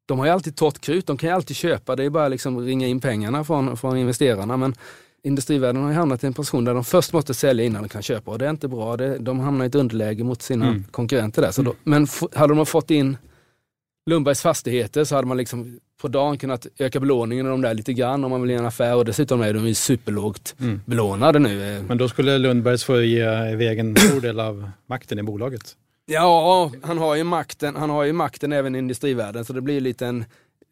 de 0.07 0.19
har 0.19 0.25
ju 0.25 0.31
alltid 0.31 0.55
torrt 0.55 0.79
krut, 0.79 1.07
de 1.07 1.17
kan 1.17 1.29
ju 1.29 1.35
alltid 1.35 1.55
köpa, 1.55 1.95
det 1.95 2.03
är 2.03 2.09
bara 2.09 2.27
liksom 2.27 2.59
ringa 2.59 2.87
in 2.87 2.99
pengarna 2.99 3.43
från, 3.43 3.77
från 3.77 3.97
investerarna. 3.97 4.57
Men 4.57 4.75
industrivärlden 5.23 5.83
har 5.83 5.89
ju 5.89 5.95
hamnat 5.95 6.23
i 6.23 6.27
en 6.27 6.33
position 6.33 6.65
där 6.65 6.73
de 6.73 6.83
först 6.83 7.13
måste 7.13 7.33
sälja 7.33 7.65
innan 7.65 7.83
de 7.83 7.89
kan 7.89 8.01
köpa 8.01 8.31
och 8.31 8.39
det 8.39 8.45
är 8.45 8.49
inte 8.49 8.67
bra. 8.67 8.97
Det, 8.97 9.17
de 9.17 9.39
hamnar 9.39 9.65
i 9.65 9.67
ett 9.67 9.75
underläge 9.75 10.23
mot 10.23 10.41
sina 10.41 10.67
mm. 10.67 10.83
konkurrenter 10.91 11.41
där. 11.41 11.51
Så 11.51 11.61
då, 11.61 11.73
men 11.83 12.07
hade 12.35 12.55
de 12.55 12.65
fått 12.65 12.91
in 12.91 13.17
Lundbergs 14.09 14.41
fastigheter 14.41 15.03
så 15.03 15.15
hade 15.15 15.27
man 15.27 15.37
liksom 15.37 15.79
på 16.01 16.07
dagen 16.07 16.37
kunnat 16.37 16.67
öka 16.77 16.99
belåningen 16.99 17.45
i 17.45 17.49
de 17.49 17.61
där 17.61 17.73
lite 17.73 17.93
grann 17.93 18.23
om 18.23 18.31
man 18.31 18.41
vill 18.41 18.51
göra 18.51 18.59
en 18.59 18.67
affär 18.67 18.95
och 18.95 19.05
dessutom 19.05 19.41
är 19.41 19.53
de 19.53 19.67
ju 19.67 19.73
superlågt 19.73 20.55
mm. 20.59 20.81
belånade 20.85 21.39
nu. 21.39 21.83
Men 21.87 21.97
då 21.97 22.09
skulle 22.09 22.37
Lundbergs 22.37 22.83
få 22.83 23.01
ge 23.01 23.51
iväg 23.51 23.79
en 23.79 23.95
stor 23.95 24.21
del 24.21 24.39
av 24.39 24.69
makten 24.85 25.19
i 25.19 25.23
bolaget? 25.23 25.75
Ja, 26.05 26.71
han 26.81 26.97
har 26.97 27.15
ju 27.15 27.23
makten, 27.23 27.75
han 27.75 27.89
har 27.89 28.03
ju 28.03 28.13
makten 28.13 28.53
även 28.53 28.75
i 28.75 28.77
industrivärlden 28.77 29.45
så 29.45 29.53
det 29.53 29.61
blir 29.61 29.81
lite 29.81 30.07
en 30.07 30.25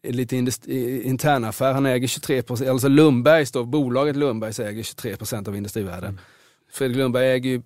lite 0.08 0.36
intern 0.36 1.44
affär. 1.44 1.72
Han 1.72 1.86
äger 1.86 2.08
23 2.08 2.42
procent, 2.42 2.70
alltså 2.70 2.88
Lundbergs 2.88 3.52
då, 3.52 3.64
bolaget 3.64 4.16
Lundbergs 4.16 4.60
äger 4.60 4.82
23 4.82 5.16
procent 5.16 5.48
av 5.48 5.56
industrivärden. 5.56 6.08
Mm. 6.08 6.20
Fredrik 6.72 6.96
Lundberg 6.96 7.30
äger 7.30 7.50
ju 7.50 7.62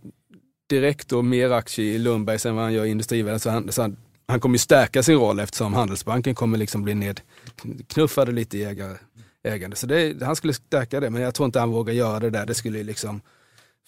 direkt 0.66 1.08
då 1.08 1.22
mer 1.22 1.50
aktier 1.50 1.94
i 1.94 1.98
Lundbergs 1.98 2.46
än 2.46 2.54
vad 2.54 2.64
han 2.64 2.72
gör 2.72 2.84
i 2.84 2.90
industrivärden 2.90 3.40
så 3.40 3.50
han, 3.50 3.72
så 3.72 3.82
han 3.82 3.96
han 4.30 4.40
kommer 4.40 4.54
ju 4.54 4.58
stärka 4.58 5.02
sin 5.02 5.16
roll 5.16 5.40
eftersom 5.40 5.74
Handelsbanken 5.74 6.34
kommer 6.34 6.58
liksom 6.58 6.82
bli 6.82 6.94
nedknuffade 6.94 8.32
lite 8.32 8.58
i 8.58 8.64
ägare, 8.64 8.96
ägande. 9.44 9.76
Så 9.76 9.86
det, 9.86 10.22
han 10.22 10.36
skulle 10.36 10.52
stärka 10.52 11.00
det, 11.00 11.10
men 11.10 11.22
jag 11.22 11.34
tror 11.34 11.46
inte 11.46 11.60
han 11.60 11.70
vågar 11.70 11.94
göra 11.94 12.20
det 12.20 12.30
där. 12.30 12.46
Det 12.46 12.54
skulle 12.54 12.82
liksom 12.82 13.20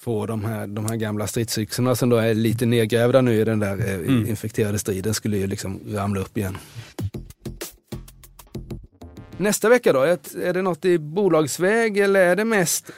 få 0.00 0.26
de 0.26 0.44
här, 0.44 0.66
de 0.66 0.87
här 0.87 0.96
gamla 0.96 1.26
stridsyxorna 1.26 1.94
som 1.94 2.08
då 2.08 2.16
är 2.16 2.34
lite 2.34 2.66
nedgrävda 2.66 3.20
nu 3.20 3.40
i 3.40 3.44
den 3.44 3.58
där 3.58 3.78
eh, 3.78 3.94
mm. 3.94 4.26
infekterade 4.26 4.78
striden 4.78 5.14
skulle 5.14 5.37
ju 5.37 5.46
liksom 5.46 5.80
ramla 5.88 6.20
upp 6.20 6.38
igen. 6.38 6.58
Nästa 9.37 9.68
vecka 9.68 9.92
då, 9.92 10.00
är 10.00 10.52
det 10.52 10.62
något 10.62 10.84
i 10.84 10.99
bolagsväg 10.99 11.99
eller 11.99 12.20
är 12.20 12.37
det 12.37 12.44
mest 12.44 12.90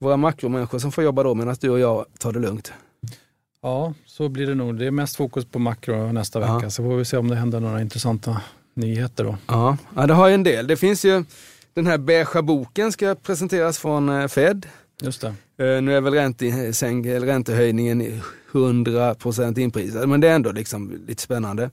våra 0.00 0.16
makromänniskor 0.16 0.78
som 0.78 0.92
får 0.92 1.04
jobba 1.04 1.22
då 1.22 1.34
medan 1.34 1.56
du 1.60 1.70
och 1.70 1.78
jag 1.78 2.06
tar 2.18 2.32
det 2.32 2.38
lugnt? 2.38 2.72
Ja, 3.62 3.94
så 4.06 4.28
blir 4.28 4.46
det 4.46 4.54
nog. 4.54 4.78
Det 4.78 4.86
är 4.86 4.90
mest 4.90 5.16
fokus 5.16 5.44
på 5.44 5.58
makro 5.58 6.12
nästa 6.12 6.40
vecka, 6.40 6.58
Ja. 6.62 6.70
så 6.70 6.82
får 6.82 6.96
vi 6.96 7.04
se 7.04 7.16
om 7.16 7.28
det 7.28 7.36
händer 7.36 7.60
några 7.60 7.80
intressanta 7.80 8.40
nyheter 8.74 9.24
då. 9.24 9.36
Ja, 9.46 9.76
ja 9.96 10.06
det 10.06 10.14
har 10.14 10.28
ju 10.28 10.34
en 10.34 10.42
del. 10.42 10.66
Det 10.66 10.76
finns 10.76 11.04
ju, 11.04 11.24
den 11.74 11.86
här 11.86 11.98
beigea 11.98 12.42
boken 12.42 12.92
ska 12.92 13.14
presenteras 13.14 13.78
från 13.78 14.08
eh, 14.08 14.28
Fed. 14.28 14.66
Just 15.02 15.20
det. 15.20 15.28
Eh, 15.64 15.82
Nu 15.82 15.96
är 15.96 16.00
väl 16.00 16.14
ränte, 16.14 16.72
sänk, 16.72 17.06
eller 17.06 17.26
räntehöjningen 17.26 18.02
i 18.02 18.20
100% 18.52 19.58
inprisad, 19.58 20.08
men 20.08 20.20
det 20.20 20.28
är 20.28 20.34
ändå 20.34 20.52
liksom 20.52 21.04
lite 21.08 21.22
spännande. 21.22 21.64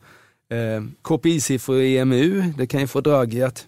Eh, 0.52 0.84
KPI-siffror 1.04 1.82
i 1.82 1.98
EMU, 1.98 2.42
det 2.58 2.68
kan 2.68 2.82
ju 2.82 2.88
få 2.88 3.02
Draghi 3.02 3.44
att 3.44 3.66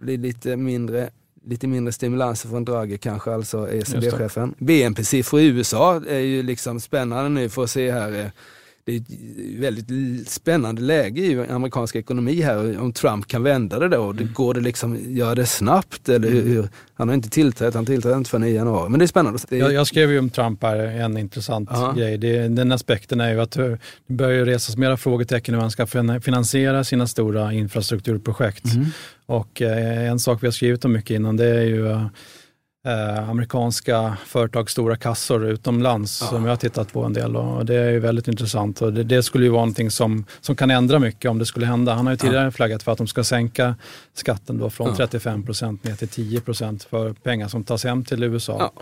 bli 0.00 0.16
lite 0.16 0.56
mindre, 0.56 1.10
lite 1.46 1.66
mindre 1.66 1.92
stimulanser 1.92 2.48
från 2.48 2.64
Draghi 2.64 2.98
kanske, 2.98 3.34
alltså 3.34 3.68
ECB-chefen. 3.72 4.54
BNP-siffror 4.58 5.40
i 5.40 5.46
USA 5.46 6.02
är 6.08 6.18
ju 6.18 6.42
liksom 6.42 6.80
spännande 6.80 7.28
nu 7.28 7.48
för 7.48 7.64
att 7.64 7.70
se 7.70 7.90
här. 7.90 8.32
Eh, 8.96 9.02
Det 9.08 9.14
är 9.14 9.54
ett 9.54 9.60
väldigt 9.60 10.28
spännande 10.28 10.82
läge 10.82 11.20
i 11.22 11.46
amerikansk 11.50 11.96
ekonomi 11.96 12.40
här, 12.42 12.80
om 12.80 12.92
Trump 12.92 13.26
kan 13.26 13.42
vända 13.42 13.78
det 13.78 13.88
då. 13.88 14.12
Det, 14.12 14.24
går 14.24 14.54
det 14.54 14.60
liksom, 14.60 14.98
gör 15.16 15.34
det 15.34 15.46
snabbt? 15.46 16.08
Eller 16.08 16.30
hur, 16.30 16.68
han 16.94 17.08
har 17.08 17.14
inte 17.14 17.30
tillträtt, 17.30 17.74
han 17.74 17.86
tillträdde 17.86 18.16
inte 18.16 18.30
förrän 18.30 18.44
i 18.44 18.50
januari. 18.52 18.90
Men 18.90 18.98
det 18.98 19.04
är 19.04 19.06
spännande. 19.06 19.38
Det 19.48 19.56
är, 19.56 19.60
Jag, 19.60 19.72
jag 19.72 19.86
skrev 19.86 20.10
ju 20.12 20.18
om 20.18 20.30
Trump 20.30 20.62
här, 20.62 20.76
en 20.76 21.16
intressant 21.18 21.68
Ja. 21.72 21.92
grej. 21.96 22.18
Det, 22.18 22.48
den 22.48 22.72
aspekten 22.72 23.20
är 23.20 23.32
ju 23.32 23.40
att 23.40 23.50
det 23.50 23.78
börjar 24.06 24.44
resas 24.44 24.76
mera 24.76 24.96
frågetecken 24.96 25.54
hur 25.54 25.60
man 25.60 25.70
ska 25.70 25.86
fin- 25.86 26.20
finansiera 26.20 26.84
sina 26.84 27.06
stora 27.06 27.52
infrastrukturprojekt. 27.52 28.64
Och 29.26 29.62
eh, 29.62 30.10
en 30.10 30.18
sak 30.18 30.42
vi 30.42 30.46
har 30.46 30.52
skrivit 30.52 30.84
om 30.84 30.92
mycket 30.92 31.10
innan 31.14 31.36
det 31.36 31.46
är 31.46 31.64
ju 31.64 31.86
eh, 32.86 33.30
amerikanska 33.30 34.16
företags 34.26 34.72
stora 34.72 34.96
kassor 34.96 35.44
utomlands 35.46 36.12
som 36.12 36.44
jag 36.44 36.52
har 36.52 36.56
tittat 36.56 36.92
på 36.92 37.02
en 37.04 37.12
del 37.12 37.36
och 37.36 37.66
det 37.66 37.74
är 37.74 37.90
ju 37.90 37.98
väldigt 38.00 38.28
intressant 38.28 38.82
och 38.82 38.92
det, 38.92 39.02
det 39.04 39.22
skulle 39.22 39.44
ju 39.44 39.50
vara 39.50 39.60
någonting 39.60 39.90
som, 39.90 40.24
som 40.40 40.56
kan 40.56 40.70
ändra 40.70 40.98
mycket 40.98 41.30
om 41.30 41.38
det 41.38 41.46
skulle 41.46 41.66
hända. 41.66 41.94
Han 41.94 42.06
har 42.06 42.12
ju 42.12 42.16
tidigare 42.16 42.50
flaggat 42.50 42.82
för 42.82 42.92
att 42.92 42.98
de 42.98 43.06
ska 43.06 43.24
sänka 43.24 43.74
skatten 44.14 44.58
då 44.58 44.70
från 44.70 44.88
Ja. 44.88 44.94
35 44.96 45.42
procent 45.42 45.84
ner 45.84 45.94
till 45.94 46.08
10 46.08 46.40
procent 46.40 46.84
för 46.84 47.12
pengar 47.12 47.48
som 47.48 47.64
tas 47.64 47.84
hem 47.84 48.04
till 48.04 48.22
USA. 48.22 48.56
ja, 48.58 48.72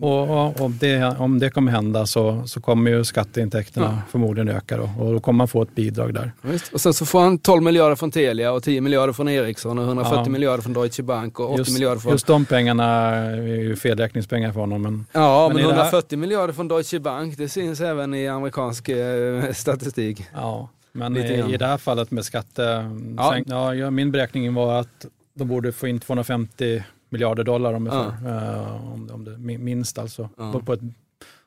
och, 0.00 0.30
Och, 0.30 0.60
och, 0.60 0.70
det, 0.70 1.04
om 1.18 1.38
det 1.38 1.50
kommer 1.50 1.72
hända 1.72 2.06
så, 2.06 2.42
så 2.46 2.60
kommer 2.60 2.90
ju 2.90 3.04
skatteintäkterna 3.04 3.86
Ja. 3.86 4.10
förmodligen 4.10 4.48
öka 4.48 4.76
då, 4.76 4.90
och 4.98 5.12
då 5.12 5.20
kommer 5.20 5.36
man 5.38 5.48
få 5.48 5.62
ett 5.62 5.74
bidrag 5.74 6.14
där. 6.14 6.32
Visst. 6.42 6.72
Och 6.72 6.80
sen 6.80 6.94
så 6.94 7.06
får 7.06 7.20
han 7.20 7.38
12 7.38 7.62
miljarder 7.62 7.96
från 7.96 8.10
Telia 8.10 8.52
och 8.52 8.62
10 8.62 8.80
miljarder 8.80 9.12
från 9.12 9.28
Ericsson 9.28 9.78
och 9.78 9.84
140 9.84 10.22
Ja. 10.24 10.30
miljarder 10.30 10.62
från 10.62 10.72
Deutsche 10.72 11.02
Bank 11.02 11.40
och 11.40 11.50
80 11.50 11.58
Just, 11.58 11.72
miljarder 11.72 12.00
från... 12.00 12.12
just 12.12 12.26
de 12.26 12.44
pengarna 12.44 13.12
är 13.38 13.42
ju 13.42 13.76
felräkningspengar 13.76 14.52
för 14.52 14.60
honom. 14.60 14.82
Men, 14.82 15.06
ja, 15.12 15.48
men, 15.48 15.56
men 15.56 15.64
i 15.64 15.68
det 15.68 15.74
här- 15.74 15.80
140 15.82 16.18
miljarder 16.18 16.54
från 16.54 16.68
Deutsche 16.68 16.98
Bank, 17.00 17.36
det 17.36 17.48
syns 17.48 17.80
även 17.80 18.14
i 18.14 18.28
amerikansk 18.28 18.88
eh, 18.88 19.52
statistik. 19.52 20.26
ja, 20.34 20.68
men 20.92 21.16
i, 21.16 21.52
i 21.54 21.56
det 21.56 21.66
här 21.66 21.78
fallet 21.78 22.10
med 22.10 22.24
skatte... 22.24 22.90
Ja. 23.16 23.38
Ja, 23.46 23.74
ja, 23.74 23.90
min 23.90 24.12
beräkning 24.12 24.54
var 24.54 24.80
att 24.80 25.06
de 25.34 25.48
borde 25.48 25.72
få 25.72 25.86
in 25.88 25.98
250 26.00 26.82
miljarder 27.08 27.44
dollar 27.44 27.74
ungefär. 27.74 28.06
eh, 28.26 28.92
om, 28.92 29.10
om 29.12 29.24
det, 29.24 29.38
min- 29.38 29.64
minst 29.64 29.98
alltså. 29.98 30.28
Ja. 30.38 30.52
På, 30.52 30.60
på 30.60 30.72
ett, 30.72 30.80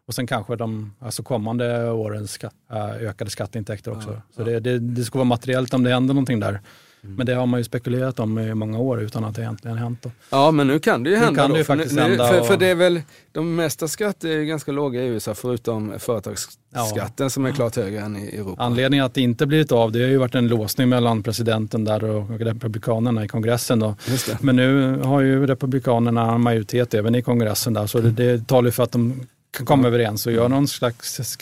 och 0.08 0.13
sen 0.15 0.27
kanske 0.27 0.56
de 0.56 0.94
alltså 1.00 1.24
kommande 1.24 1.92
årens 1.92 2.32
skatt, 2.32 2.54
eh, 2.72 2.86
ökade 2.96 3.30
skatteintäkter 3.32 3.92
också. 3.92 4.10
Ja, 4.12 4.22
Så 4.36 4.44
det, 4.44 4.60
det, 4.60 4.80
det 4.80 5.04
ska 5.04 5.18
vara 5.20 5.25
materiellt 5.27 5.74
om 5.74 5.84
det 5.84 5.89
händer 5.94 6.13
någonting 6.13 6.39
där. 6.39 6.60
Mm. 7.06 7.16
Men 7.18 7.26
det 7.26 7.34
har 7.34 7.46
man 7.46 7.60
ju 7.60 7.64
spekulerat 7.64 8.20
om 8.20 8.40
i 8.40 8.54
många 8.54 8.80
år 8.80 9.02
utan 9.02 9.24
att 9.26 9.36
det 9.36 9.42
egentligen 9.42 9.78
hänt. 9.78 10.00
Då. 10.04 10.12
Ja, 10.30 10.52
men 10.52 10.68
nu 10.68 10.80
kan 10.80 11.04
det 11.04 11.10
ju 11.10 11.16
Nu 11.16 11.22
hända 11.26 11.42
kan 11.42 11.52
det 11.52 11.58
ju 11.58 11.64
faktiskt 11.64 11.96
nu, 11.96 12.02
hända 12.02 12.28
för, 12.28 12.40
och- 12.40 12.48
för 12.48 12.58
det 12.58 12.68
är 12.68 12.76
väl, 12.76 13.02
de 13.32 13.56
mesta 13.56 13.88
skatter 13.88 14.30
är 14.30 14.44
ganska 14.44 14.72
låga 14.72 15.04
i 15.04 15.08
USA 15.08 15.34
förutom 15.36 15.94
företagsskatten 16.00 17.30
som 17.30 17.46
är 17.46 17.52
klart 17.52 17.76
högre 17.76 18.00
än 18.00 18.16
i 18.18 18.28
Europa. 18.36 18.64
Anledningen 18.64 19.06
att 19.06 19.14
det 19.14 19.22
inte 19.22 19.46
blivit 19.46 19.72
av 19.72 19.92
det 19.92 20.00
har 20.02 20.08
ju 20.08 20.18
varit 20.18 20.36
en 20.36 20.48
låsning 20.48 20.90
mellan 20.90 21.24
presidenten 21.24 21.84
där 21.84 22.04
och 22.04 22.40
republikanerna 22.40 23.26
i 23.26 23.28
kongressen. 23.28 23.80
Då. 23.80 23.96
Men 24.42 24.56
nu 24.56 25.00
har 25.04 25.22
ju 25.22 25.48
republikanerna 25.48 26.38
majoritet 26.38 26.94
även 26.94 27.16
i 27.16 27.22
kongressen 27.22 27.74
där 27.74 27.88
så 27.88 28.00
det, 28.00 28.12
det 28.12 28.48
talar 28.48 28.68
ju 28.68 28.72
för 28.72 28.84
att 28.84 28.92
de 28.92 29.28
kan 29.58 29.66
komma 29.66 29.88
överens 29.88 30.26
och 30.26 30.32
göra 30.32 30.48
någon 30.48 30.68
slags 30.68 31.38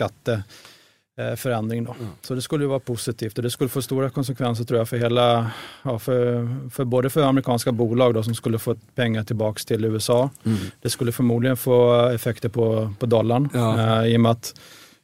skatteförändring. 1.17 1.83
Då. 1.83 1.95
Mm. 1.99 2.11
Så 2.21 2.35
det 2.35 2.41
skulle 2.41 2.63
ju 2.63 2.67
vara 2.67 2.79
positivt 2.79 3.37
och 3.37 3.43
det 3.43 3.51
skulle 3.51 3.69
få 3.69 3.81
stora 3.81 4.09
konsekvenser 4.09 4.63
tror 4.63 4.77
jag 4.79 4.89
för 4.89 4.97
hela, 4.97 5.51
ja, 5.83 5.99
för, 5.99 6.47
för 6.69 6.85
både 6.85 7.09
för 7.09 7.21
amerikanska 7.23 7.71
bolag 7.71 8.13
då, 8.13 8.23
som 8.23 8.35
skulle 8.35 8.59
få 8.59 8.75
pengar 8.95 9.23
tillbaks 9.23 9.65
till 9.65 9.85
USA. 9.85 10.29
Mm. 10.45 10.57
Det 10.81 10.89
skulle 10.89 11.11
förmodligen 11.11 11.57
få 11.57 12.05
effekter 12.07 12.49
på, 12.49 12.93
på 12.99 13.05
dollarn 13.05 13.49
Ja. 13.53 14.01
eh, 14.03 14.13
i 14.13 14.17
och 14.17 14.21
med 14.21 14.31
att 14.31 14.55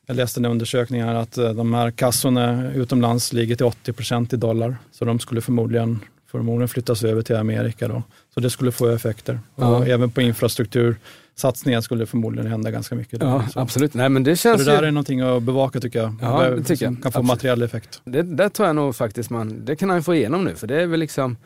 jag 0.08 0.16
läste 0.16 0.40
en 0.40 0.46
undersökning 0.46 1.04
här 1.04 1.16
att 1.16 1.38
eh, 1.38 1.50
de 1.50 1.74
här 1.74 1.92
kassorna 1.92 2.74
utomlands 2.74 3.34
ligger 3.34 3.56
till 3.56 3.66
80% 3.66 4.34
i 4.34 4.38
dollar. 4.38 4.78
Så 4.92 5.06
de 5.06 5.20
skulle 5.20 5.42
förmodligen, 5.42 6.00
förmodligen 6.32 6.68
flyttas 6.70 7.04
över 7.04 7.22
till 7.22 7.36
Amerika 7.36 7.88
då. 7.88 8.04
Så 8.34 8.40
det 8.40 8.50
skulle 8.50 8.72
få 8.72 8.88
effekter. 8.90 9.40
Ja. 9.56 9.78
Och 9.78 9.88
även 9.88 10.10
på 10.12 10.22
infrastruktursatsningar 10.22 11.82
skulle 11.82 12.02
det 12.02 12.06
förmodligen 12.06 12.52
hända 12.52 12.72
ganska 12.72 12.96
mycket. 12.96 13.20
där. 13.20 13.28
Ja, 13.28 13.48
så. 13.54 13.60
absolut. 13.60 13.94
Nej, 13.94 14.10
men 14.10 14.24
det 14.24 14.36
Så 14.38 14.42
känns 14.42 14.66
det 14.66 14.72
där 14.72 14.82
ju... 14.82 14.88
är 14.88 14.92
någonting 14.92 15.22
att 15.22 15.44
bevaka 15.44 15.80
tycker 15.80 16.00
jag. 16.00 16.16
Ja, 16.22 16.50
det 16.50 16.64
tycker 16.64 16.86
jag. 16.86 16.94
Kan 16.94 17.02
få 17.02 17.08
Absolut. 17.08 17.28
materiell 17.28 17.62
effekt. 17.62 18.02
Det, 18.06 18.22
där 18.22 18.50
tror 18.50 18.68
jag 18.68 18.76
nog 18.76 18.96
faktiskt 18.96 19.30
man, 19.30 19.66
det 19.66 19.76
kan 19.76 19.90
han 19.90 20.04
få 20.04 20.16
igenom 20.16 20.44
nu 20.44 20.56
för 20.56 20.68
det 20.68 20.82
är 20.82 20.86
väl 20.88 21.00
liksom, 21.00 21.38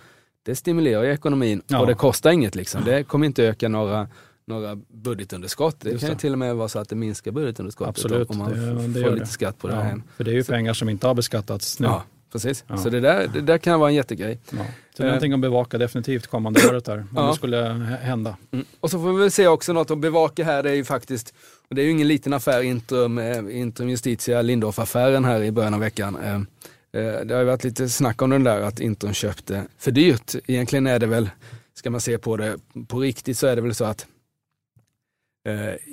det 0.46 0.56
stimulerar 0.56 1.04
ekonomin 1.04 1.62
Ja. 1.67 1.80
och 1.80 1.88
det 1.88 1.93
kostar 1.93 2.32
inget 2.32 2.56
liksom. 2.56 2.84
Det 2.86 3.04
kommer 3.04 3.26
inte 3.26 3.43
öka 3.43 3.69
några, 3.69 4.08
några 4.48 4.76
budgetunderskott. 4.93 5.76
Det 5.80 5.89
Just 5.89 6.00
kan 6.00 6.10
ju 6.10 6.15
det. 6.15 6.19
till 6.22 6.32
och 6.32 6.39
med 6.39 6.56
vara 6.56 6.67
så 6.69 6.80
att 6.80 6.89
det 6.89 6.96
minskar 6.96 7.32
budgetunderskottet 7.32 7.89
Absolut, 7.89 8.30
om 8.30 8.38
man 8.38 8.52
det- 8.52 8.88
det 9.00 9.04
får 9.04 9.12
lite 9.12 9.26
skatt 9.26 9.58
på 9.58 9.67
det 9.67 9.74
Ja, 9.76 10.02
för 10.17 10.24
det 10.24 10.32
är 10.32 10.36
ju 10.36 10.43
Så- 10.43 10.52
pengar 10.52 10.74
som 10.74 10.89
inte 10.89 11.08
har 11.08 11.13
beskattats 11.13 11.80
nu. 11.80 11.88
Ja, 11.88 12.04
precis. 12.34 12.63
Ja. 12.67 12.78
Så 12.78 12.89
det 12.89 13.00
där, 13.00 13.28
det 13.28 13.41
där 13.41 13.58
kan 13.58 13.80
vara 13.80 13.89
en 13.89 13.96
jättegrej. 13.96 14.39
Ja. 14.52 14.58
Så 14.98 15.04
Eh. 15.04 15.08
någonting 15.08 15.34
att 15.34 15.39
bevaka 15.39 15.78
definitivt 15.78 16.28
kommande 16.28 16.67
året 16.69 16.86
där, 16.86 16.98
om 16.98 17.08
Ja. 17.15 17.28
det 17.28 17.36
skulle 17.36 17.58
hända. 18.02 18.38
Mm. 18.52 18.65
Och 18.80 18.91
så 18.91 19.00
får 19.00 19.13
vi 19.13 19.30
se 19.32 19.48
också 19.48 19.74
något 19.74 19.91
att 19.91 19.98
bevaka 20.00 20.43
här, 20.43 20.63
det 20.63 20.69
är 20.69 20.76
ju 20.76 20.84
faktiskt, 20.84 21.34
och 21.69 21.76
det 21.76 21.82
är 21.82 21.86
ju 21.86 21.91
ingen 21.91 22.08
liten 22.08 22.34
affär, 22.34 22.62
Intrum, 22.62 23.17
eh, 23.17 23.60
Intrum 23.60 23.89
Justitia 23.89 24.41
Lindorff-affären 24.41 25.26
här 25.26 25.43
i 25.43 25.52
början 25.52 25.74
av 25.74 25.80
veckan. 25.80 26.15
Eh, 26.24 26.36
eh, 26.36 27.26
Det 27.26 27.34
har 27.34 27.39
ju 27.41 27.46
varit 27.48 27.63
lite 27.63 27.89
snack 27.89 28.22
om 28.22 28.30
den 28.30 28.43
där 28.43 28.62
att 28.62 28.80
Intrum 28.80 29.13
köpte 29.13 29.63
för 29.78 29.91
dyrt. 29.91 30.36
Egentligen 30.48 30.88
är 30.88 31.00
det 31.00 31.08
väl, 31.08 31.30
ska 31.74 31.89
man 31.89 32.02
se 32.02 32.17
på 32.17 32.38
det 32.38 32.58
på 32.88 33.00
riktigt 33.00 33.38
så 33.38 33.48
är 33.48 33.56
det 33.56 33.62
väl 33.62 33.76
så 33.76 33.86
att 33.86 34.06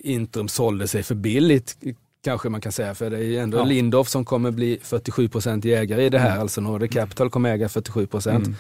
Intrum 0.03 0.49
sålde 0.49 0.89
sig 0.89 1.03
för 1.03 1.15
billigt 1.15 1.77
kanske 2.25 2.49
man 2.49 2.61
kan 2.61 2.73
säga, 2.73 2.95
för 2.95 3.11
det 3.11 3.17
är 3.17 3.23
ju 3.23 3.39
ändå 3.39 3.59
Ja. 3.59 3.65
Lindorff 3.65 4.09
som 4.09 4.25
kommer 4.25 4.51
bli 4.51 4.79
47% 4.83 5.65
ägare 5.67 6.05
i 6.05 6.09
det 6.09 6.19
här, 6.19 6.31
Mm. 6.31 6.41
alltså 6.41 6.61
Nordic 6.61 6.91
Capital 6.93 7.31
kommer 7.31 7.51
äga 7.55 7.69
47% 7.69 8.31
Mm. 8.47 8.55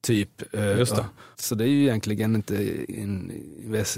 typ. 0.00 0.42
eh, 0.54 0.60
det. 0.60 0.86
ja. 0.90 1.04
Så 1.36 1.54
det 1.54 1.64
är 1.64 1.68
ju 1.68 1.82
egentligen 1.82 2.34
inte 2.34 2.54
in, 2.92 3.32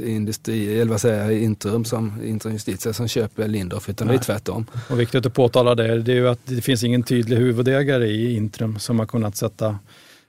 industri, 0.02 0.80
eller 0.80 0.90
vad 0.90 1.00
säger 1.00 1.24
jag, 1.24 1.42
Intrum 1.42 1.84
som 1.84 2.22
Intrum 2.24 2.52
Justitia 2.52 2.92
som 2.92 3.08
köper 3.08 3.48
Lindorff 3.48 3.88
utan 3.88 4.06
det 4.06 4.12
Nej. 4.12 4.18
är 4.18 4.24
tvärtom. 4.24 4.66
Och 4.90 5.00
viktigt 5.00 5.26
att 5.26 5.34
påtala 5.34 5.74
det, 5.74 6.02
det 6.02 6.12
är 6.12 6.16
ju 6.16 6.28
att 6.28 6.40
det 6.44 6.62
finns 6.62 6.84
ingen 6.84 7.02
tydlig 7.02 7.36
huvudägare 7.36 8.06
i 8.06 8.34
Intrum 8.36 8.78
som 8.78 8.98
har 8.98 9.06
kunnat 9.06 9.36
sätta 9.36 9.78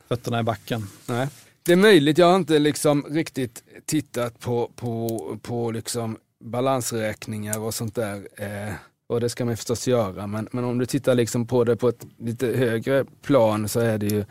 fötterna 0.08 0.40
i 0.40 0.44
backen. 0.44 0.88
Nej. 1.08 1.28
Det 1.64 1.72
är 1.72 1.76
möjligt, 1.78 2.18
jag 2.18 2.26
har 2.26 2.36
inte 2.36 2.60
liksom 2.60 3.06
riktigt 3.10 3.64
tittat 3.86 4.40
på, 4.40 4.72
på, 4.76 5.20
på 5.42 5.72
liksom 5.72 6.18
balansräkningar 6.44 7.60
och 7.60 7.74
sånt 7.74 7.96
där. 7.96 8.28
Eh, 8.36 8.74
och 9.08 9.20
det 9.20 9.30
ska 9.30 9.46
man 9.46 9.58
förstås 9.58 9.88
göra, 9.88 10.28
men, 10.28 10.48
men 10.52 10.64
om 10.64 10.78
du 10.78 10.86
tittar 10.86 11.16
liksom 11.16 11.48
på 11.48 11.64
det 11.64 11.76
på 11.78 11.90
ett 11.90 12.06
lite 12.18 12.48
högre 12.48 13.06
plan 13.22 13.68
så 13.70 13.80
är 13.80 13.98
det 13.98 14.06
ju, 14.08 14.26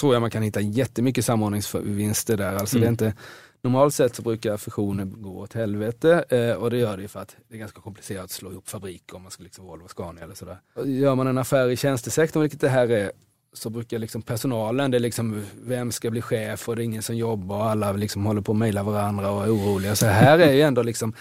tror 0.00 0.14
jag 0.14 0.20
man 0.20 0.30
kan 0.30 0.42
hitta 0.42 0.60
jättemycket 0.60 1.24
samordningsvinster 1.24 2.36
där. 2.36 2.56
Alltså 2.56 2.76
det 2.78 2.84
är 2.84 2.88
Mm. 2.88 2.92
inte, 2.92 3.14
normalt 3.62 3.94
sett 3.94 4.14
så 4.14 4.22
brukar 4.22 4.56
fusioner 4.56 5.04
gå 5.04 5.38
åt 5.38 5.52
helvete 5.52 6.24
eh, 6.28 6.52
och 6.52 6.70
det 6.70 6.78
gör 6.78 6.96
det 6.96 7.02
ju 7.02 7.08
för 7.08 7.20
att 7.20 7.36
det 7.48 7.54
är 7.54 7.58
ganska 7.58 7.80
komplicerat 7.80 8.24
att 8.24 8.30
slå 8.30 8.50
ihop 8.52 8.68
fabriker 8.68 9.16
om 9.16 9.22
man 9.22 9.30
ska 9.30 9.42
liksom 9.42 9.66
Volvo 9.66 9.88
Scania 9.88 10.24
eller 10.24 10.34
sådär. 10.34 10.58
Och 10.74 10.88
Gör 10.88 11.14
man 11.14 11.26
en 11.26 11.38
affär 11.38 11.68
i 11.70 11.76
tjänstesektorn, 11.76 12.40
vilket 12.42 12.60
det 12.60 12.68
här 12.68 12.88
är, 12.90 13.12
så 13.52 13.70
brukar 13.70 13.98
liksom 13.98 14.22
personalen, 14.22 14.90
det 14.90 14.96
är 14.96 15.00
liksom 15.00 15.44
vem 15.62 15.92
ska 15.92 16.10
bli 16.10 16.22
chef 16.22 16.68
och 16.68 16.76
det 16.76 16.82
är 16.82 16.84
ingen 16.84 17.02
som 17.02 17.16
jobbar 17.16 17.56
och 17.56 17.70
alla 17.70 17.92
liksom 17.92 18.26
håller 18.26 18.40
på 18.40 18.52
att 18.52 18.58
mejla 18.58 18.82
varandra 18.82 19.30
och 19.30 19.44
är 19.44 19.54
oroliga. 19.54 19.96
Så 19.96 20.06
här 20.06 20.38
är 20.38 20.52
ju 20.52 20.60
ändå 20.60 20.82
liksom, 20.82 21.12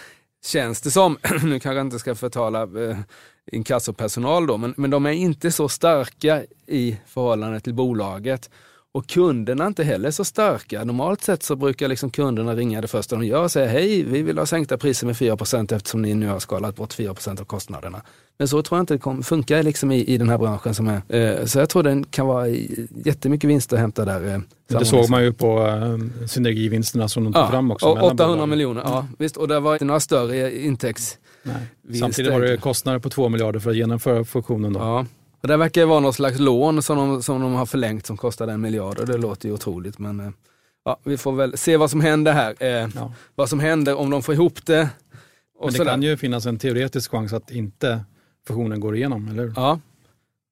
känns 0.45 0.81
det 0.81 0.91
som, 0.91 1.17
nu 1.43 1.59
kanske 1.59 1.77
jag 1.77 1.85
inte 1.85 1.99
ska 1.99 2.15
förtala 2.15 2.61
eh, 2.61 2.97
inkassopersonal 3.51 4.47
då, 4.47 4.57
men, 4.57 4.73
men 4.77 4.89
de 4.89 5.05
är 5.05 5.11
inte 5.11 5.51
så 5.51 5.69
starka 5.69 6.43
i 6.67 6.97
förhållande 7.07 7.59
till 7.59 7.73
bolaget. 7.73 8.49
Och 8.91 9.07
kunderna 9.07 9.63
är 9.63 9.67
inte 9.67 9.83
heller 9.83 10.11
så 10.11 10.25
starka. 10.25 10.83
Normalt 10.83 11.23
sett 11.23 11.43
så 11.43 11.55
brukar 11.55 11.87
liksom 11.87 12.11
kunderna 12.11 12.55
ringa 12.55 12.81
det 12.81 12.87
första 12.87 13.15
de 13.15 13.25
gör 13.25 13.43
och 13.43 13.51
säga 13.51 13.67
hej, 13.67 14.03
vi 14.03 14.21
vill 14.21 14.37
ha 14.37 14.45
sänkta 14.45 14.77
priser 14.77 15.07
med 15.07 15.15
4% 15.15 15.75
eftersom 15.75 16.01
ni 16.01 16.13
nu 16.13 16.27
har 16.27 16.39
skalat 16.39 16.75
bort 16.75 16.93
4% 16.93 17.41
av 17.41 17.45
kostnaderna. 17.45 18.01
Men 18.37 18.47
så 18.47 18.61
tror 18.61 18.77
jag 18.77 18.83
inte 18.83 18.93
det 18.93 18.97
kommer 18.97 19.23
funka 19.23 19.61
liksom 19.61 19.91
i, 19.91 20.03
i 20.03 20.17
den 20.17 20.29
här 20.29 20.37
branschen 20.37 20.75
som 20.75 20.87
är. 20.87 21.01
Eh, 21.15 21.45
så 21.45 21.59
jag 21.59 21.69
tror 21.69 21.83
den 21.83 22.03
kan 22.03 22.27
vara 22.27 22.47
jättemycket 23.05 23.49
vinst 23.49 23.73
att 23.73 23.79
hämta 23.79 24.05
där. 24.05 24.33
Eh, 24.33 24.39
det 24.79 24.85
såg 24.85 25.09
man 25.09 25.23
ju 25.23 25.33
på 25.33 25.67
eh, 25.67 26.27
synergivinsterna 26.27 27.07
som 27.07 27.23
de 27.23 27.33
tog 27.33 27.41
ja, 27.41 27.49
fram 27.49 27.71
också. 27.71 27.85
Och 27.85 28.03
800 28.03 28.45
miljoner, 28.45 28.81
ja 28.85 29.07
visst. 29.17 29.37
Och 29.37 29.47
det 29.47 29.59
var 29.59 29.73
inte 29.73 29.85
några 29.85 29.99
större 29.99 30.57
intäkts... 30.61 31.17
Nej. 31.43 31.99
Samtidigt 31.99 32.31
var 32.31 32.41
det 32.41 32.57
kostnader 32.57 32.99
på 32.99 33.09
2 33.09 33.29
miljarder 33.29 33.59
för 33.59 33.69
att 33.69 33.75
genomföra 33.75 34.25
funktionen. 34.25 34.73
Då. 34.73 34.79
Ja. 34.79 35.05
Och 35.41 35.47
det 35.47 35.57
verkar 35.57 35.85
vara 35.85 35.99
något 35.99 36.15
slags 36.15 36.39
lån 36.39 36.81
som 36.81 36.97
de, 36.97 37.23
som 37.23 37.41
de 37.41 37.53
har 37.53 37.65
förlängt 37.65 38.05
som 38.05 38.17
kostar 38.17 38.47
en 38.47 38.61
miljard 38.61 38.99
och 38.99 39.05
det 39.05 39.17
låter 39.17 39.47
ju 39.47 39.53
otroligt. 39.53 39.99
Men 39.99 40.19
eh, 40.19 40.29
ja, 40.85 40.99
vi 41.03 41.17
får 41.17 41.31
väl 41.31 41.57
se 41.57 41.77
vad 41.77 41.91
som 41.91 42.01
händer 42.01 42.33
här. 42.33 42.55
Ja. 42.95 43.13
Vad 43.35 43.49
som 43.49 43.59
händer 43.59 43.95
om 43.95 44.09
de 44.09 44.23
får 44.23 44.33
ihop 44.33 44.65
det. 44.65 44.89
men 45.63 45.73
det 45.73 45.85
kan 45.85 46.01
ju 46.01 46.17
finnas 46.17 46.45
en 46.45 46.57
teoretisk 46.57 47.11
chans 47.11 47.33
att 47.33 47.51
inte 47.51 48.03
fusionen 48.47 48.79
går 48.79 48.95
igenom, 48.95 49.27
eller 49.27 49.43
hur? 49.43 49.53
Ja. 49.55 49.79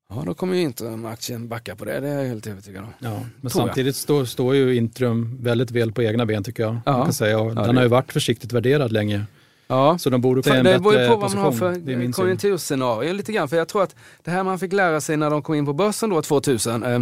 Ja, 0.10 0.24
då 0.26 0.34
kommer 0.34 0.56
ju 0.56 0.62
inte 0.62 1.00
aktien 1.06 1.48
backa 1.48 1.76
på 1.76 1.86
det, 1.86 2.00
det 2.00 2.10
är 2.10 2.22
jag 2.22 2.28
helt 2.28 2.48
övertygad 2.48 2.84
om. 2.84 2.94
Ja, 3.00 3.20
men 3.42 3.50
samtidigt 3.50 3.96
står, 3.96 4.26
står 4.26 4.56
ju 4.56 4.76
Intrum 4.76 5.38
väldigt 5.42 5.72
väl 5.72 5.92
på 5.92 6.04
egna 6.04 6.26
ben 6.26 6.44
tycker 6.44 6.64
jag. 6.64 6.78
Ja. 6.86 7.04
kan 7.04 7.14
säga. 7.14 7.40
Och 7.40 7.52
ja, 7.52 7.62
den 7.62 7.76
har 7.76 7.84
ju 7.84 7.90
varit 7.90 8.14
försiktigt 8.14 8.54
värderad 8.54 8.92
länge. 8.92 9.26
Ja. 9.68 9.98
Så 9.98 10.10
de 10.10 10.22
borde 10.22 10.44
få 10.44 10.54
en 10.54 10.66
Det 10.66 10.80
beror 10.80 11.00
ju 11.02 11.08
på 11.08 11.16
vad 11.16 11.36
man 11.36 11.44
har 11.44 11.52
för 11.52 12.12
konjunkturscenario 12.12 13.14
lite 13.14 13.32
grann. 13.32 13.50
För 13.50 13.58
jag 13.58 13.68
tror 13.68 13.84
att 13.84 13.96
det 14.24 14.32
här 14.32 14.44
man 14.44 14.60
fick 14.60 14.74
lära 14.74 15.02
sig 15.02 15.18
när 15.18 15.30
de 15.30 15.42
kom 15.42 15.56
in 15.56 15.66
på 15.66 15.74
börsen 15.74 16.10
då 16.10 16.22
2000, 16.22 16.84
eh, 16.84 16.96
eh, 16.96 17.02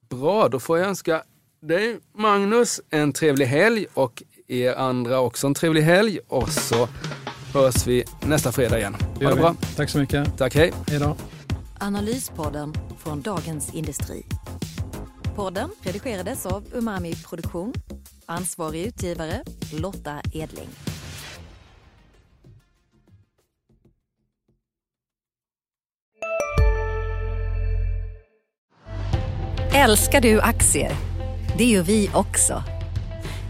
Bra, 0.10 0.50
då 0.50 0.60
får 0.60 0.78
jag 0.78 0.88
önska 0.88 1.24
dig 1.62 2.00
Magnus 2.14 2.82
en 2.90 3.14
trevlig 3.14 3.46
helg 3.46 3.86
och 3.94 4.24
er 4.48 4.74
andra 4.74 5.20
också 5.20 5.48
en 5.48 5.54
trevlig 5.54 5.82
helg. 5.82 6.20
Och 6.28 6.50
så 6.50 6.88
hörs 7.54 7.88
vi 7.88 8.04
nästa 8.22 8.52
fredag 8.52 8.80
igen. 8.80 8.96
Ha 9.22 9.30
det 9.30 9.36
bra. 9.36 9.56
Tack 9.76 9.90
så 9.90 9.98
mycket. 9.98 10.38
Tack, 10.38 10.56
hej. 10.56 10.74
Hej 10.88 11.00
då. 11.00 11.16
Analyspodden 11.80 12.74
från 12.98 13.22
Dagens 13.22 13.74
Industri. 13.74 14.26
Podden 15.36 15.70
redigerades 15.82 16.46
av 16.46 16.64
Umami 16.74 17.16
Produktion. 17.16 17.74
Ansvarig 18.26 18.86
utgivare 18.86 19.44
Lotta 19.74 20.22
Edling. 20.34 20.70
Älskar 29.74 30.22
du 30.22 30.42
aktier? 30.42 30.92
Det 31.58 31.66
gör 31.66 31.84
vi 31.84 32.10
också. 32.14 32.64